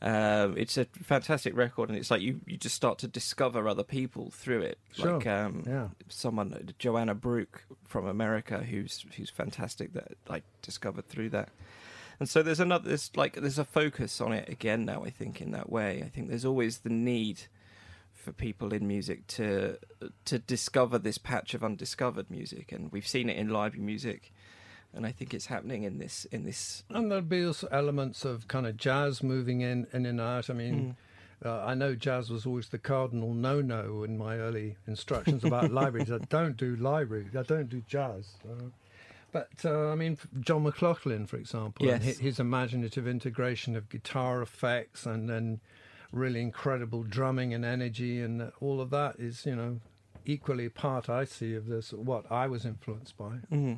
Um, 0.01 0.55
it's 0.57 0.77
a 0.77 0.85
fantastic 1.03 1.55
record, 1.57 1.89
and 1.89 1.97
it's 1.97 2.09
like 2.09 2.21
you, 2.21 2.39
you 2.45 2.55
just 2.57 2.75
start 2.75 2.99
to 2.99 3.07
discover 3.07 3.67
other 3.67 3.83
people 3.83 4.31
through 4.31 4.62
it. 4.62 4.77
Sure. 4.93 5.17
Like 5.17 5.27
um, 5.27 5.63
Yeah. 5.67 5.89
someone 6.07 6.73
Joanna 6.79 7.13
Brouk 7.15 7.63
from 7.85 8.07
America 8.07 8.59
who's 8.59 9.05
who's 9.17 9.29
fantastic 9.29 9.93
that 9.93 10.13
I 10.29 10.41
discovered 10.62 11.07
through 11.09 11.29
that. 11.31 11.49
And 12.19 12.29
so 12.29 12.41
there's 12.43 12.59
another 12.59 12.88
there's 12.89 13.12
like 13.15 13.35
there's 13.35 13.59
a 13.59 13.65
focus 13.65 14.21
on 14.21 14.31
it 14.33 14.47
again 14.49 14.85
now 14.85 15.03
I 15.03 15.09
think 15.09 15.41
in 15.41 15.51
that 15.51 15.69
way. 15.69 16.01
I 16.05 16.09
think 16.09 16.29
there's 16.29 16.45
always 16.45 16.79
the 16.79 16.89
need 16.89 17.41
for 18.13 18.31
people 18.33 18.73
in 18.73 18.88
music 18.88 19.27
to 19.27 19.77
to 20.25 20.39
discover 20.39 20.97
this 20.97 21.17
patch 21.17 21.53
of 21.53 21.63
undiscovered 21.63 22.29
music 22.29 22.71
and 22.73 22.91
we've 22.91 23.07
seen 23.07 23.29
it 23.29 23.38
in 23.38 23.49
library 23.49 23.85
music 23.85 24.33
and 24.93 25.06
I 25.06 25.12
think 25.12 25.34
it's 25.34 25.45
happening 25.47 25.84
in 25.84 25.99
this 25.99 26.25
in 26.32 26.45
this 26.45 26.84
And 26.89 27.10
there'll 27.12 27.23
be 27.23 27.45
also 27.45 27.67
elements 27.71 28.25
of 28.25 28.47
kind 28.47 28.65
of 28.67 28.78
jazz 28.78 29.21
moving 29.23 29.62
in 29.62 29.88
in 29.93 30.06
and 30.06 30.19
out. 30.21 30.49
I 30.49 30.54
mean, 30.54 30.95
Uh, 31.45 31.63
I 31.63 31.73
know 31.73 31.95
jazz 31.95 32.30
was 32.30 32.45
always 32.45 32.67
the 32.67 32.78
cardinal 32.78 33.34
no-no 33.34 34.04
in 34.04 34.17
my 34.17 34.36
early 34.38 34.75
instructions 34.88 35.41
about 35.45 35.71
libraries. 35.82 36.12
I 36.12 36.17
don't 36.30 36.58
do 36.58 36.75
library. 36.75 37.28
I 37.34 37.43
don't 37.43 37.69
do 37.69 37.82
jazz. 37.88 38.34
Uh, 38.43 38.65
but 39.32 39.47
uh, 39.63 39.88
I 39.93 39.95
mean, 39.95 40.17
John 40.41 40.63
McLaughlin, 40.63 41.28
for 41.28 41.38
example, 41.38 41.86
Yes. 41.86 42.04
hi- 42.04 42.21
his 42.21 42.39
imaginative 42.41 43.08
integration 43.08 43.78
of 43.78 43.88
guitar 43.88 44.41
effects 44.41 45.06
and 45.06 45.30
then 45.30 45.62
really 46.12 46.41
incredible 46.41 47.04
drumming 47.04 47.54
and 47.54 47.63
energy 47.63 48.19
and 48.19 48.52
all 48.60 48.82
of 48.82 48.89
that 48.89 49.17
is, 49.17 49.45
you 49.45 49.56
know, 49.56 49.80
equally 50.25 50.67
part 50.67 51.08
I 51.10 51.23
see 51.23 51.54
of 51.56 51.67
this 51.67 51.93
what 51.93 52.30
I 52.30 52.47
was 52.47 52.65
influenced 52.65 53.15
by. 53.17 53.36
Mm. 53.49 53.78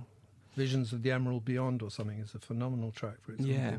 Visions 0.56 0.92
of 0.92 1.04
the 1.04 1.12
Emerald 1.12 1.46
Beyond 1.46 1.82
or 1.82 1.90
something 1.90 2.20
is 2.20 2.36
a 2.36 2.40
phenomenal 2.40 2.92
track, 2.92 3.22
for 3.22 3.32
example. 3.34 3.56
Yeah. 3.56 3.78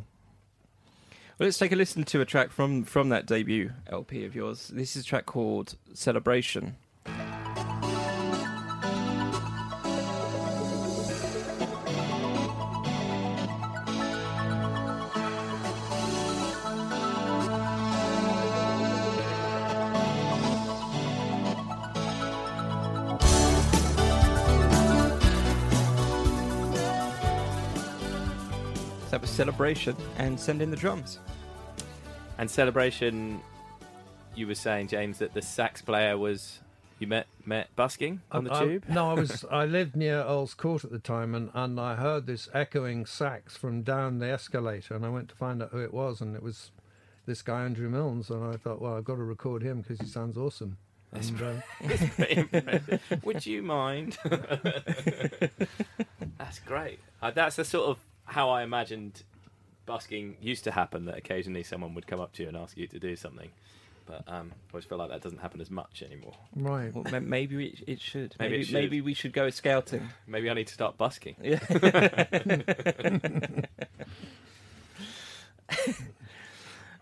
Well, 1.39 1.47
let's 1.47 1.59
take 1.59 1.73
a 1.73 1.77
listen 1.77 2.05
to 2.05 2.21
a 2.21 2.25
track 2.25 2.51
from 2.51 2.85
from 2.85 3.09
that 3.09 3.27
debut 3.27 3.73
LP 3.89 4.25
of 4.25 4.35
yours. 4.35 4.69
This 4.69 4.97
is 4.97 5.05
a 5.05 5.07
track 5.07 5.27
called 5.27 5.77
Celebration. 5.93 6.77
Celebration 29.33 29.97
and 30.19 30.39
Send 30.39 30.61
in 30.61 30.71
the 30.71 30.77
Drums. 30.77 31.19
And 32.39 32.51
celebration, 32.51 33.41
you 34.35 34.47
were 34.47 34.55
saying, 34.55 34.89
James, 34.89 35.19
that 35.19 35.33
the 35.33 35.41
sax 35.43 35.81
player 35.81 36.19
was 36.19 36.61
you 36.99 37.07
met 37.07 37.27
met 37.47 37.75
busking 37.75 38.21
on 38.31 38.45
the 38.45 38.53
I- 38.53 38.61
I- 38.61 38.65
tube. 38.65 38.85
no, 38.91 39.11
I 39.11 39.15
was. 39.15 39.45
I 39.51 39.65
lived 39.65 39.97
near 39.97 40.19
Earl's 40.23 40.53
Court 40.55 40.85
at 40.85 40.91
the 40.91 40.99
time, 40.99 41.35
and, 41.35 41.51
and 41.55 41.81
I 41.81 41.97
heard 41.97 42.27
this 42.27 42.49
echoing 42.53 43.07
sax 43.07 43.57
from 43.57 43.83
down 43.83 44.19
the 44.19 44.29
escalator, 44.31 44.95
and 44.95 45.05
I 45.05 45.09
went 45.09 45.29
to 45.31 45.35
find 45.35 45.63
out 45.63 45.71
who 45.73 45.79
it 45.83 45.95
was, 45.95 46.21
and 46.21 46.37
it 46.37 46.43
was 46.43 46.71
this 47.27 47.41
guy 47.43 47.65
Andrew 47.65 47.89
Milnes, 47.89 48.29
and 48.31 48.45
I 48.45 48.57
thought, 48.59 48.81
well, 48.83 48.95
I've 48.97 49.05
got 49.05 49.17
to 49.17 49.25
record 49.25 49.63
him 49.63 49.81
because 49.81 49.99
he 50.01 50.07
sounds 50.07 50.37
awesome. 50.37 50.77
And, 51.13 51.43
uh, 51.43 51.53
Pretty. 52.17 52.99
Would 53.25 53.45
you 53.47 53.63
mind? 53.63 54.17
that's 56.39 56.59
great. 56.67 57.01
Uh, 57.21 57.31
that's 57.31 57.57
the 57.57 57.65
sort 57.65 57.89
of 57.91 57.99
how 58.25 58.51
I 58.51 58.63
imagined 58.63 59.23
busking 59.87 60.37
used 60.41 60.65
to 60.65 60.71
happen. 60.71 61.07
That 61.07 61.17
occasionally 61.19 61.63
someone 61.63 61.95
would 61.95 62.07
come 62.07 62.21
up 62.21 62.33
to 62.35 62.43
you 62.43 62.49
and 62.49 62.57
ask 62.57 62.77
you 62.77 62.87
to 62.89 62.99
do 62.99 63.17
something. 63.17 63.51
But 64.05 64.25
um, 64.27 64.51
I 64.53 64.73
always 64.75 64.85
feel 64.85 64.99
like 64.99 65.11
that 65.11 65.23
doesn't 65.23 65.39
happen 65.39 65.61
as 65.61 65.71
much 65.71 66.03
anymore. 66.03 66.35
right. 66.57 66.93
Well, 66.93 67.05
ma- 67.13 67.21
maybe 67.21 67.67
it, 67.69 67.85
it 67.87 68.01
should. 68.01 68.35
Maybe 68.39 68.51
Maybe 68.51 68.63
it 68.63 68.67
should. 68.67 68.75
maybe 68.75 69.01
we 69.01 69.15
should 69.15 69.33
go 69.33 69.49
scouting. 69.51 70.09
Maybe 70.27 70.51
I 70.51 70.55
need 70.55 70.67
to 70.67 70.75
start 70.75 70.99
busking. 70.99 71.37
Yeah. 71.41 71.61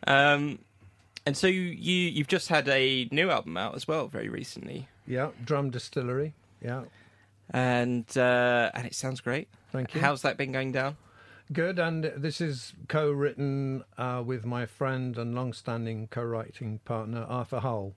um, 0.07 0.59
and 1.27 1.37
so 1.37 1.47
you 1.47 1.61
you've 1.69 2.27
just 2.29 2.49
had 2.49 2.69
a 2.69 3.09
new 3.11 3.31
album 3.31 3.57
out 3.57 3.75
as 3.75 3.87
well 3.87 4.09
very 4.09 4.29
recently, 4.29 4.89
Yeah, 5.07 5.31
Drum 5.45 5.71
Distillery. 5.71 6.35
Yeah, 6.63 6.83
and 7.51 8.07
uh, 8.17 8.71
and 8.75 8.87
it 8.87 8.95
sounds 8.95 9.21
great. 9.21 9.49
thank 9.73 9.95
you. 9.95 10.01
How's 10.01 10.23
that 10.23 10.37
been 10.37 10.53
going 10.53 10.73
down? 10.73 10.97
Good, 11.53 11.81
and 11.81 12.05
this 12.17 12.41
is 12.41 12.75
co-written 12.87 13.83
uh, 13.99 14.23
with 14.25 14.47
my 14.47 14.67
friend 14.67 15.19
and 15.19 15.35
long-standing 15.35 16.07
co-writing 16.09 16.79
partner 16.85 17.27
Arthur 17.29 17.59
Hull, 17.59 17.95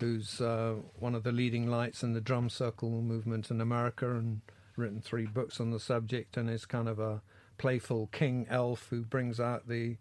who's 0.00 0.40
uh, 0.40 0.74
one 0.98 1.14
of 1.14 1.22
the 1.22 1.30
leading 1.30 1.68
lights 1.70 2.02
in 2.02 2.14
the 2.14 2.20
drum 2.20 2.50
circle 2.50 2.90
movement 3.02 3.48
in 3.48 3.60
America, 3.60 4.10
and 4.10 4.40
written 4.76 5.00
three 5.00 5.26
books 5.26 5.60
on 5.60 5.70
the 5.70 5.78
subject, 5.78 6.36
and 6.36 6.50
is 6.50 6.66
kind 6.66 6.88
of 6.88 6.98
a 6.98 7.22
playful 7.58 8.08
king 8.10 8.44
elf 8.50 8.88
who 8.90 9.02
brings 9.02 9.38
out 9.38 9.68
the 9.68 9.96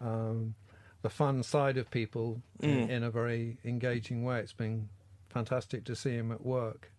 um, 0.00 0.54
the 1.02 1.10
fun 1.10 1.42
side 1.42 1.78
of 1.78 1.90
people 1.90 2.42
in, 2.60 2.88
Mm. 2.88 2.90
in 2.90 3.02
a 3.04 3.10
very 3.10 3.56
engaging 3.64 4.22
way. 4.22 4.40
It's 4.40 4.52
been 4.52 4.90
fantastic 5.30 5.84
to 5.86 5.96
see 5.96 6.10
him 6.12 6.30
at 6.30 6.44
work, 6.44 6.90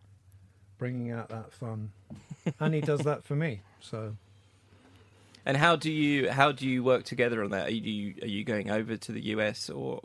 bringing 0.79 1.11
out 1.11 1.29
that 1.29 1.53
fun, 1.53 1.91
and 2.59 2.73
he 2.73 2.81
does 2.81 3.01
that 3.01 3.23
for 3.23 3.35
me. 3.35 3.61
So. 3.79 4.17
And 5.45 5.57
how 5.57 5.75
do 5.75 5.91
you 5.91 6.29
how 6.29 6.51
do 6.51 6.67
you 6.67 6.83
work 6.83 7.03
together 7.03 7.43
on 7.43 7.51
that? 7.51 7.67
Are 7.67 7.71
you 7.71 8.15
are 8.21 8.27
you 8.27 8.43
going 8.43 8.69
over 8.69 8.97
to 8.97 9.11
the 9.11 9.21
US 9.35 9.69
or 9.69 10.01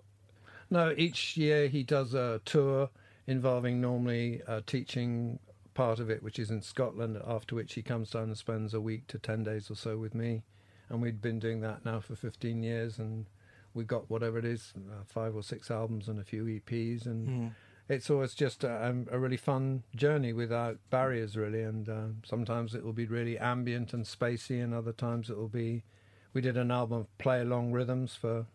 No, 0.70 0.94
each 0.96 1.36
year 1.36 1.68
he 1.68 1.82
does 1.82 2.14
a 2.14 2.40
tour 2.44 2.90
involving 3.26 3.80
normally 3.80 4.40
a 4.46 4.62
teaching 4.62 5.38
part 5.74 6.00
of 6.00 6.08
it, 6.10 6.22
which 6.22 6.38
is 6.38 6.50
in 6.50 6.62
Scotland, 6.62 7.20
after 7.26 7.54
which 7.54 7.74
he 7.74 7.82
comes 7.82 8.10
down 8.10 8.24
and 8.24 8.38
spends 8.38 8.72
a 8.72 8.80
week 8.80 9.06
to 9.08 9.18
10 9.18 9.44
days 9.44 9.70
or 9.70 9.74
so 9.74 9.98
with 9.98 10.14
me. 10.14 10.42
And 10.88 11.02
we've 11.02 11.20
been 11.20 11.38
doing 11.38 11.60
that 11.60 11.84
now 11.84 12.00
for 12.00 12.14
15 12.16 12.62
years, 12.62 12.98
and 12.98 13.26
we've 13.74 13.86
got 13.86 14.08
whatever 14.08 14.38
it 14.38 14.44
is 14.44 14.72
uh, 14.90 15.02
five 15.04 15.34
or 15.36 15.42
six 15.42 15.70
albums 15.70 16.08
and 16.08 16.18
a 16.18 16.24
few 16.24 16.44
EPs. 16.44 17.04
And 17.06 17.28
it's 17.88 18.10
always 18.10 18.34
just 18.34 18.64
a, 18.64 18.86
um, 18.88 19.06
a 19.10 19.18
really 19.18 19.36
fun 19.36 19.84
journey 19.94 20.32
without 20.32 20.78
barriers, 20.90 21.36
really. 21.36 21.62
And 21.62 21.88
uh, 21.88 22.06
sometimes 22.24 22.74
it 22.74 22.84
will 22.84 22.92
be 22.92 23.06
really 23.06 23.38
ambient 23.38 23.92
and 23.92 24.04
spacey, 24.04 24.62
and 24.62 24.74
other 24.74 24.92
times 24.92 25.30
it 25.30 25.36
will 25.36 25.48
be. 25.48 25.82
We 26.32 26.40
did 26.40 26.56
an 26.56 26.70
album 26.70 26.98
of 26.98 27.18
play 27.18 27.40
along 27.40 27.72
rhythms 27.72 28.14
for 28.14 28.46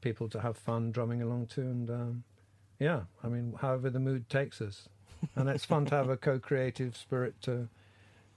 people 0.00 0.28
to 0.28 0.40
have 0.40 0.56
fun 0.56 0.90
drumming 0.92 1.22
along 1.22 1.46
to, 1.46 1.62
and 1.62 1.90
um, 1.90 2.24
yeah, 2.78 3.02
I 3.22 3.28
mean, 3.28 3.54
however 3.60 3.88
the 3.90 4.00
mood 4.00 4.28
takes 4.28 4.60
us, 4.60 4.88
and 5.36 5.48
it's 5.48 5.64
fun 5.64 5.86
to 5.86 5.94
have 5.94 6.10
a 6.10 6.16
co-creative 6.16 6.96
spirit 6.96 7.40
to, 7.42 7.68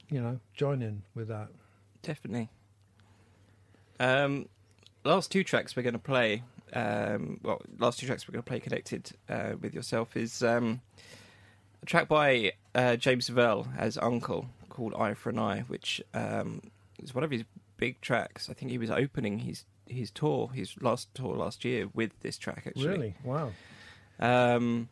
you 0.10 0.22
know, 0.22 0.40
join 0.54 0.82
in 0.82 1.04
with 1.16 1.28
that. 1.30 1.50
Definitely. 2.02 2.50
Um, 4.00 4.48
last 5.04 5.32
two 5.32 5.44
tracks 5.44 5.76
we're 5.76 5.84
going 5.84 5.94
to 5.94 6.00
play. 6.00 6.44
Um, 6.74 7.40
well, 7.44 7.62
last 7.78 8.00
two 8.00 8.08
tracks 8.08 8.28
we're 8.28 8.34
going 8.34 8.44
to 8.44 8.48
play 8.50 8.60
connected 8.60 9.12
uh, 9.30 9.54
with 9.62 9.74
yourself 9.74 10.18
is 10.18 10.42
um, 10.42 10.82
a 11.82 11.86
track 11.86 12.08
by 12.08 12.54
uh, 12.74 12.96
James 12.96 13.30
Lavelle 13.30 13.68
as 13.78 13.98
UNKLE 13.98 14.48
called 14.70 14.94
"Eye 14.98 15.14
for 15.14 15.30
an 15.30 15.40
Eye," 15.40 15.64
which 15.68 16.02
um, 16.14 16.62
is 17.02 17.14
one 17.14 17.24
of 17.24 17.32
his 17.32 17.44
big 17.78 18.02
tracks. 18.02 18.50
I 18.50 18.54
think 18.54 18.72
he 18.72 18.78
was 18.78 18.90
opening 18.90 19.40
his 19.40 19.66
his 19.88 20.10
tour, 20.10 20.50
his 20.54 20.76
last 20.82 21.14
tour 21.14 21.36
last 21.36 21.64
year 21.64 21.90
with 21.94 22.12
this 22.22 22.38
track. 22.38 22.64
Actually, 22.66 22.88
Really, 22.88 23.16
wow. 23.24 23.52
Um, 24.20 24.90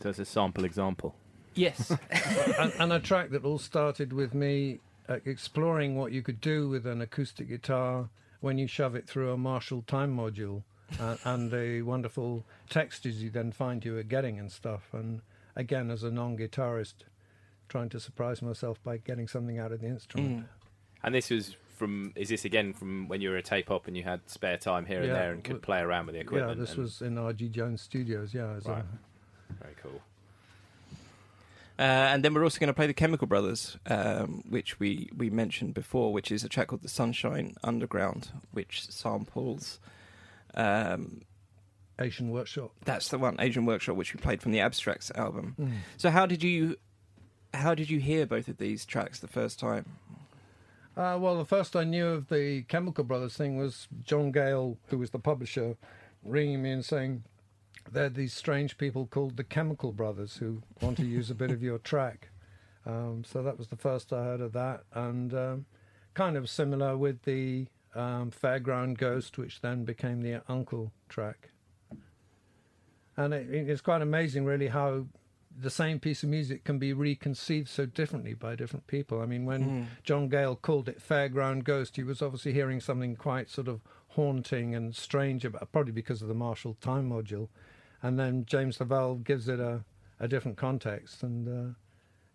So 0.00 0.10
it's 0.10 0.18
a 0.18 0.24
sample 0.24 0.64
example. 0.64 1.14
yes. 1.54 1.90
and, 2.58 2.72
and 2.78 2.92
a 2.92 3.00
track 3.00 3.30
that 3.30 3.44
all 3.44 3.58
started 3.58 4.12
with 4.12 4.32
me 4.32 4.78
uh, 5.08 5.18
exploring 5.24 5.96
what 5.96 6.12
you 6.12 6.22
could 6.22 6.40
do 6.40 6.68
with 6.68 6.86
an 6.86 7.00
acoustic 7.02 7.48
guitar 7.48 8.08
when 8.40 8.58
you 8.58 8.66
shove 8.66 8.94
it 8.94 9.06
through 9.08 9.32
a 9.32 9.36
Marshall 9.36 9.82
time 9.86 10.16
module 10.16 10.62
uh, 11.00 11.16
and 11.24 11.50
the 11.50 11.82
wonderful 11.82 12.44
textures 12.70 13.22
you 13.22 13.30
then 13.30 13.52
find 13.52 13.84
you 13.84 13.96
are 13.98 14.02
getting 14.02 14.38
and 14.38 14.50
stuff. 14.50 14.88
And 14.92 15.20
again, 15.54 15.90
as 15.90 16.02
a 16.02 16.10
non 16.10 16.36
guitarist, 16.36 16.94
trying 17.68 17.88
to 17.90 18.00
surprise 18.00 18.42
myself 18.42 18.82
by 18.82 18.96
getting 18.98 19.26
something 19.28 19.58
out 19.58 19.72
of 19.72 19.80
the 19.80 19.86
instrument. 19.88 20.40
Mm. 20.40 20.44
And 21.02 21.14
this 21.14 21.30
was 21.30 21.56
from. 21.76 22.12
Is 22.16 22.28
this 22.30 22.44
again 22.44 22.72
from 22.72 23.08
when 23.08 23.20
you 23.20 23.30
were 23.30 23.36
a 23.36 23.42
tape 23.42 23.70
op 23.70 23.86
and 23.86 23.96
you 23.96 24.02
had 24.02 24.20
spare 24.30 24.56
time 24.56 24.86
here 24.86 25.02
and 25.02 25.10
there 25.10 25.32
and 25.32 25.44
could 25.44 25.54
w- 25.54 25.64
play 25.64 25.80
around 25.80 26.06
with 26.06 26.14
the 26.14 26.20
equipment? 26.20 26.56
Yeah, 26.58 26.60
this 26.64 26.70
and- 26.74 26.82
was 26.82 27.02
in 27.02 27.14
RG 27.16 27.50
Jones 27.50 27.82
Studios. 27.82 28.32
Yeah, 28.32 28.52
as 28.52 28.66
a- 28.66 28.70
Right. 28.70 28.84
very 29.60 29.74
cool. 29.82 30.00
Uh, 31.78 31.82
and 31.82 32.24
then 32.24 32.32
we're 32.32 32.42
also 32.42 32.58
going 32.58 32.68
to 32.68 32.74
play 32.74 32.86
the 32.86 32.94
Chemical 32.94 33.26
Brothers, 33.26 33.76
um, 33.86 34.42
which 34.48 34.80
we, 34.80 35.10
we 35.14 35.28
mentioned 35.28 35.74
before, 35.74 36.10
which 36.10 36.32
is 36.32 36.42
a 36.42 36.48
track 36.48 36.68
called 36.68 36.80
"The 36.80 36.88
Sunshine 36.88 37.54
Underground," 37.62 38.30
which 38.52 38.88
samples. 38.90 39.78
Um, 40.56 41.22
Asian 41.98 42.30
Workshop. 42.30 42.72
that's 42.84 43.08
the 43.08 43.18
one, 43.18 43.36
Asian 43.38 43.64
Workshop, 43.64 43.96
which 43.96 44.12
we 44.12 44.20
played 44.20 44.42
from 44.42 44.52
the 44.52 44.60
Abstracts 44.60 45.10
album. 45.14 45.54
Mm. 45.58 45.72
So 45.96 46.10
how 46.10 46.26
did 46.26 46.42
you, 46.42 46.76
how 47.54 47.74
did 47.74 47.88
you 47.88 48.00
hear 48.00 48.26
both 48.26 48.48
of 48.48 48.58
these 48.58 48.84
tracks 48.84 49.18
the 49.18 49.28
first 49.28 49.58
time? 49.58 49.86
Uh, 50.96 51.18
well, 51.20 51.36
the 51.36 51.44
first 51.44 51.76
I 51.76 51.84
knew 51.84 52.06
of 52.06 52.28
the 52.28 52.62
Chemical 52.68 53.04
Brothers 53.04 53.36
thing 53.36 53.56
was 53.56 53.86
John 54.02 54.32
Gale, 54.32 54.78
who 54.86 54.98
was 54.98 55.10
the 55.10 55.18
publisher, 55.18 55.76
ringing 56.24 56.62
me 56.62 56.70
and 56.70 56.84
saying, 56.84 57.24
"They're 57.90 58.08
these 58.08 58.32
strange 58.32 58.78
people 58.78 59.06
called 59.06 59.36
the 59.36 59.44
Chemical 59.44 59.92
Brothers 59.92 60.36
who 60.36 60.62
want 60.80 60.96
to 60.96 61.04
use 61.04 61.30
a 61.30 61.34
bit 61.34 61.50
of 61.50 61.62
your 61.62 61.78
track." 61.92 62.30
Um, 62.86 63.24
so 63.24 63.42
that 63.42 63.58
was 63.58 63.68
the 63.68 63.76
first 63.76 64.12
I 64.12 64.24
heard 64.24 64.40
of 64.40 64.52
that, 64.52 64.84
and 64.94 65.34
um, 65.34 65.66
kind 66.14 66.36
of 66.36 66.48
similar 66.48 66.96
with 66.96 67.22
the 67.24 67.66
um, 67.96 68.30
Fairground 68.30 68.98
Ghost, 68.98 69.38
which 69.38 69.60
then 69.60 69.84
became 69.84 70.22
the 70.22 70.42
UNKLE 70.48 70.92
track. 71.08 71.50
And 73.16 73.32
it, 73.32 73.48
it's 73.50 73.80
quite 73.80 74.02
amazing, 74.02 74.44
really, 74.44 74.68
how 74.68 75.06
the 75.58 75.70
same 75.70 75.98
piece 75.98 76.22
of 76.22 76.28
music 76.28 76.64
can 76.64 76.78
be 76.78 76.92
reconceived 76.92 77.68
so 77.68 77.86
differently 77.86 78.34
by 78.34 78.54
different 78.54 78.86
people. 78.86 79.22
I 79.22 79.26
mean, 79.26 79.46
when 79.46 79.62
John 80.02 80.28
Gale 80.28 80.54
called 80.54 80.88
it 80.88 81.00
Fairground 81.00 81.64
Ghost, 81.64 81.96
he 81.96 82.02
was 82.02 82.20
obviously 82.20 82.52
hearing 82.52 82.78
something 82.80 83.16
quite 83.16 83.48
sort 83.48 83.68
of 83.68 83.80
haunting 84.08 84.74
and 84.74 84.94
strange, 84.94 85.46
about, 85.46 85.72
probably 85.72 85.92
because 85.92 86.20
of 86.20 86.28
the 86.28 86.34
Marshall 86.34 86.76
time 86.80 87.08
module. 87.08 87.48
And 88.02 88.18
then 88.18 88.44
James 88.44 88.78
Lavelle 88.78 89.14
gives 89.14 89.48
it 89.48 89.58
a, 89.58 89.82
a 90.20 90.28
different 90.28 90.58
context. 90.58 91.22
And 91.22 91.48
uh, 91.48 91.74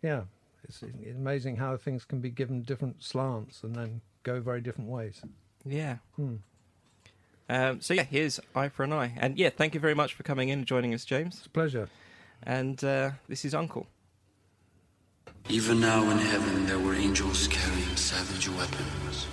yeah, 0.01 0.23
it's 0.63 0.81
amazing 0.81 1.57
how 1.57 1.77
things 1.77 2.05
can 2.05 2.21
be 2.21 2.31
given 2.31 2.63
different 2.63 3.03
slants 3.03 3.63
and 3.63 3.75
then 3.75 4.01
go 4.23 4.41
very 4.41 4.61
different 4.61 4.89
ways. 4.89 5.21
Yeah. 5.65 5.97
Hmm. 6.15 6.35
Um, 7.49 7.81
so 7.81 7.93
yeah, 7.93 8.03
here's 8.03 8.39
Eye 8.55 8.69
for 8.69 8.83
an 8.83 8.93
Eye, 8.93 9.13
and 9.17 9.37
yeah, 9.37 9.49
thank 9.49 9.73
you 9.73 9.79
very 9.81 9.93
much 9.93 10.13
for 10.13 10.23
coming 10.23 10.49
in 10.49 10.59
and 10.59 10.67
joining 10.67 10.93
us, 10.93 11.03
James. 11.03 11.35
It's 11.37 11.47
a 11.47 11.49
pleasure. 11.49 11.89
And 12.43 12.81
uh, 12.83 13.11
this 13.27 13.43
is 13.43 13.53
UNKLE. 13.53 13.85
Even 15.49 15.81
now 15.81 16.09
in 16.09 16.17
heaven 16.17 16.65
there 16.65 16.79
were 16.79 16.95
angels 16.95 17.47
carrying 17.49 17.95
savage 17.95 18.47
weapons. 18.49 19.27